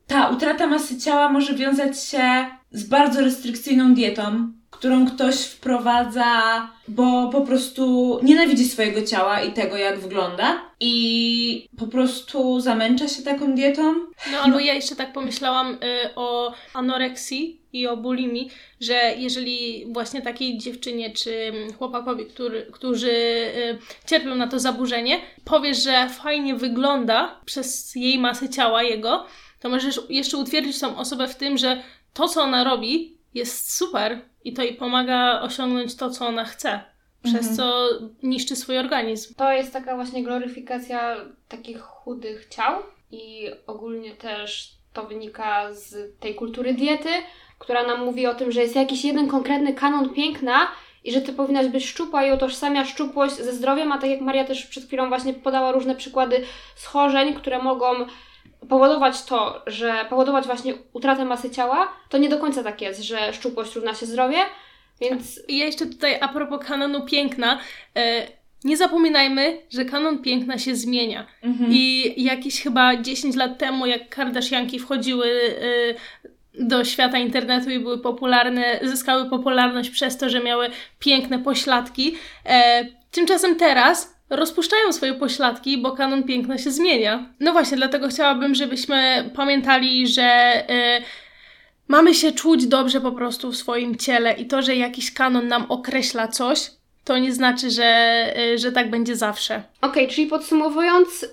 ta 0.07 0.29
utrata 0.29 0.67
masy 0.67 0.97
ciała 0.97 1.29
może 1.29 1.53
wiązać 1.53 2.03
się 2.03 2.45
z 2.71 2.83
bardzo 2.83 3.21
restrykcyjną 3.21 3.93
dietą, 3.93 4.51
którą 4.69 5.07
ktoś 5.07 5.45
wprowadza, 5.45 6.31
bo 6.87 7.29
po 7.29 7.41
prostu 7.41 8.19
nienawidzi 8.23 8.65
swojego 8.65 9.01
ciała 9.01 9.41
i 9.41 9.53
tego, 9.53 9.77
jak 9.77 9.99
wygląda, 9.99 10.61
i 10.79 11.67
po 11.77 11.87
prostu 11.87 12.59
zamęcza 12.59 13.07
się 13.07 13.23
taką 13.23 13.55
dietą. 13.55 13.93
No 14.31 14.39
albo 14.43 14.59
ja 14.59 14.73
jeszcze 14.73 14.95
tak 14.95 15.13
pomyślałam 15.13 15.73
y, 15.73 15.77
o 16.15 16.53
anoreksji 16.73 17.61
i 17.73 17.87
o 17.87 17.97
bulimii, 17.97 18.49
że 18.81 19.13
jeżeli 19.17 19.85
właśnie 19.93 20.21
takiej 20.21 20.57
dziewczynie 20.57 21.13
czy 21.13 21.53
chłopakowi, 21.77 22.25
który, 22.25 22.67
którzy 22.71 23.11
y, 23.11 23.77
cierpią 24.05 24.35
na 24.35 24.47
to 24.47 24.59
zaburzenie, 24.59 25.21
powiesz, 25.45 25.83
że 25.83 26.09
fajnie 26.09 26.55
wygląda 26.55 27.41
przez 27.45 27.95
jej 27.95 28.19
masę 28.19 28.49
ciała 28.49 28.83
jego, 28.83 29.25
to 29.59 29.69
możesz 29.69 30.01
jeszcze 30.09 30.37
utwierdzić 30.37 30.79
tą 30.79 30.97
osobę 30.97 31.27
w 31.27 31.35
tym, 31.35 31.57
że 31.57 31.83
to, 32.13 32.27
co 32.27 32.41
ona 32.41 32.63
robi, 32.63 33.17
jest 33.33 33.77
super 33.77 34.21
i 34.47 34.53
to 34.53 34.63
jej 34.63 34.73
pomaga 34.73 35.41
osiągnąć 35.41 35.95
to, 35.95 36.09
co 36.09 36.27
ona 36.27 36.45
chce. 36.45 36.79
Przez 37.23 37.47
mhm. 37.47 37.55
co 37.55 37.89
niszczy 38.23 38.55
swój 38.55 38.77
organizm. 38.77 39.33
To 39.35 39.51
jest 39.51 39.73
taka 39.73 39.95
właśnie 39.95 40.23
gloryfikacja 40.23 41.15
takich 41.47 41.79
chudych 41.79 42.47
ciał 42.49 42.81
i 43.11 43.49
ogólnie 43.67 44.11
też 44.11 44.71
to 44.93 45.03
wynika 45.03 45.73
z 45.73 46.19
tej 46.19 46.35
kultury 46.35 46.73
diety, 46.73 47.09
która 47.59 47.87
nam 47.87 48.05
mówi 48.05 48.27
o 48.27 48.35
tym, 48.35 48.51
że 48.51 48.61
jest 48.61 48.75
jakiś 48.75 49.05
jeden 49.05 49.27
konkretny 49.27 49.73
kanon 49.73 50.09
piękna 50.09 50.67
i 51.03 51.11
że 51.11 51.21
ty 51.21 51.33
powinnaś 51.33 51.67
być 51.67 51.85
szczupła 51.85 52.25
i 52.25 52.31
utożsamia 52.31 52.85
szczupłość 52.85 53.35
ze 53.35 53.53
zdrowiem, 53.53 53.91
a 53.91 53.97
tak 53.97 54.09
jak 54.09 54.21
Maria 54.21 54.45
też 54.45 54.65
przed 54.65 54.85
chwilą 54.85 55.09
właśnie 55.09 55.33
podała 55.33 55.71
różne 55.71 55.95
przykłady 55.95 56.43
schorzeń, 56.75 57.33
które 57.33 57.59
mogą 57.59 58.05
powodować 58.69 59.23
to, 59.23 59.61
że 59.67 60.05
powodować 60.09 60.45
właśnie 60.45 60.73
utratę 60.93 61.25
masy 61.25 61.49
ciała, 61.49 61.93
to 62.09 62.17
nie 62.17 62.29
do 62.29 62.37
końca 62.37 62.63
tak 62.63 62.81
jest, 62.81 63.01
że 63.01 63.33
szczupłość 63.33 63.75
równa 63.75 63.93
się 63.93 64.05
zdrowie, 64.05 64.37
więc... 65.01 65.39
Ja 65.49 65.65
jeszcze 65.65 65.85
tutaj 65.85 66.17
a 66.21 66.27
propos 66.27 66.65
kanonu 66.65 67.05
piękna, 67.05 67.59
e, 67.95 68.27
nie 68.63 68.77
zapominajmy, 68.77 69.61
że 69.69 69.85
kanon 69.85 70.19
piękna 70.19 70.57
się 70.57 70.75
zmienia. 70.75 71.27
Mhm. 71.43 71.71
I 71.71 72.13
jakieś 72.23 72.61
chyba 72.61 72.95
10 72.95 73.35
lat 73.35 73.57
temu, 73.57 73.85
jak 73.85 74.09
Kardashianki 74.09 74.79
wchodziły 74.79 75.27
e, 75.27 76.63
do 76.63 76.85
świata 76.85 77.17
internetu 77.17 77.69
i 77.69 77.79
były 77.79 77.99
popularne, 77.99 78.79
zyskały 78.83 79.29
popularność 79.29 79.89
przez 79.89 80.17
to, 80.17 80.29
że 80.29 80.43
miały 80.43 80.69
piękne 80.99 81.39
pośladki, 81.39 82.15
e, 82.45 82.85
tymczasem 83.11 83.55
teraz 83.55 84.16
rozpuszczają 84.29 84.93
swoje 84.93 85.13
pośladki, 85.13 85.77
bo 85.77 85.91
kanon 85.91 86.23
piękna 86.23 86.57
się 86.57 86.71
zmienia. 86.71 87.25
No 87.39 87.51
właśnie, 87.51 87.77
dlatego 87.77 88.07
chciałabym, 88.07 88.55
żebyśmy 88.55 89.29
pamiętali, 89.35 90.07
że 90.07 90.63
y, 90.99 91.03
mamy 91.87 92.13
się 92.13 92.31
czuć 92.31 92.65
dobrze 92.67 93.01
po 93.01 93.11
prostu 93.11 93.51
w 93.51 93.57
swoim 93.57 93.95
ciele 93.95 94.33
i 94.33 94.45
to, 94.45 94.61
że 94.61 94.75
jakiś 94.75 95.13
kanon 95.13 95.47
nam 95.47 95.65
określa 95.69 96.27
coś, 96.27 96.71
to 97.03 97.17
nie 97.17 97.33
znaczy, 97.33 97.69
że, 97.69 98.33
y, 98.53 98.57
że 98.57 98.71
tak 98.71 98.89
będzie 98.89 99.15
zawsze. 99.15 99.63
Okej, 99.81 100.03
okay, 100.03 100.15
czyli 100.15 100.27
podsumowując, 100.27 101.23
y, 101.23 101.27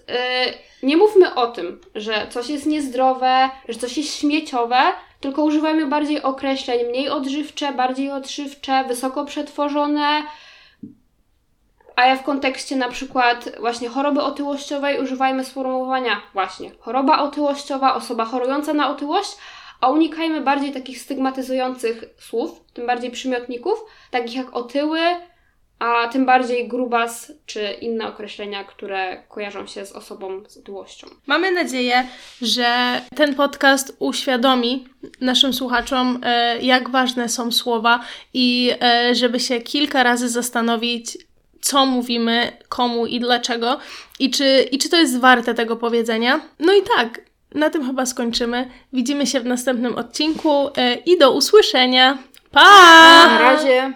nie 0.82 0.96
mówmy 0.96 1.34
o 1.34 1.46
tym, 1.46 1.80
że 1.94 2.26
coś 2.30 2.48
jest 2.48 2.66
niezdrowe, 2.66 3.50
że 3.68 3.78
coś 3.78 3.96
jest 3.98 4.16
śmieciowe, 4.16 4.78
tylko 5.20 5.44
używajmy 5.44 5.86
bardziej 5.86 6.22
określeń 6.22 6.86
mniej 6.88 7.08
odżywcze, 7.08 7.72
bardziej 7.72 8.10
odżywcze, 8.10 8.84
wysoko 8.88 9.24
przetworzone, 9.24 10.22
a 11.96 12.06
ja 12.06 12.16
w 12.16 12.22
kontekście 12.22 12.76
na 12.76 12.88
przykład 12.88 13.48
właśnie 13.60 13.88
choroby 13.88 14.22
otyłościowej 14.22 15.00
używajmy 15.00 15.44
sformułowania 15.44 16.22
właśnie 16.32 16.70
choroba 16.80 17.18
otyłościowa, 17.18 17.94
osoba 17.94 18.24
chorująca 18.24 18.74
na 18.74 18.90
otyłość, 18.90 19.36
a 19.80 19.88
unikajmy 19.88 20.40
bardziej 20.40 20.72
takich 20.72 21.00
stygmatyzujących 21.00 22.04
słów, 22.18 22.60
tym 22.72 22.86
bardziej 22.86 23.10
przymiotników, 23.10 23.84
takich 24.10 24.34
jak 24.36 24.56
otyły, 24.56 25.00
a 25.78 26.08
tym 26.08 26.26
bardziej 26.26 26.68
grubas 26.68 27.32
czy 27.46 27.76
inne 27.80 28.08
określenia, 28.08 28.64
które 28.64 29.22
kojarzą 29.28 29.66
się 29.66 29.86
z 29.86 29.92
osobą 29.92 30.42
z 30.48 30.56
otyłością. 30.56 31.06
Mamy 31.26 31.52
nadzieję, 31.52 32.08
że 32.42 33.00
ten 33.16 33.34
podcast 33.34 33.96
uświadomi 33.98 34.88
naszym 35.20 35.52
słuchaczom, 35.52 36.20
e, 36.22 36.58
jak 36.60 36.90
ważne 36.90 37.28
są 37.28 37.52
słowa 37.52 38.00
i 38.34 38.72
e, 38.80 39.14
żeby 39.14 39.40
się 39.40 39.60
kilka 39.60 40.02
razy 40.02 40.28
zastanowić, 40.28 41.18
co 41.64 41.86
mówimy, 41.86 42.52
komu 42.68 43.06
i 43.06 43.20
dlaczego 43.20 43.78
i 44.18 44.30
czy, 44.30 44.68
i 44.72 44.78
czy 44.78 44.88
to 44.88 44.96
jest 44.96 45.20
warte 45.20 45.54
tego 45.54 45.76
powiedzenia. 45.76 46.40
No 46.58 46.74
i 46.74 46.82
tak, 46.96 47.20
na 47.54 47.70
tym 47.70 47.86
chyba 47.86 48.06
skończymy. 48.06 48.70
Widzimy 48.92 49.26
się 49.26 49.40
w 49.40 49.44
następnym 49.44 49.96
odcinku 49.96 50.68
e, 50.76 50.94
i 50.94 51.18
do 51.18 51.32
usłyszenia. 51.32 52.18
Pa! 52.50 52.60
Na 53.26 53.38
razie. 53.38 53.92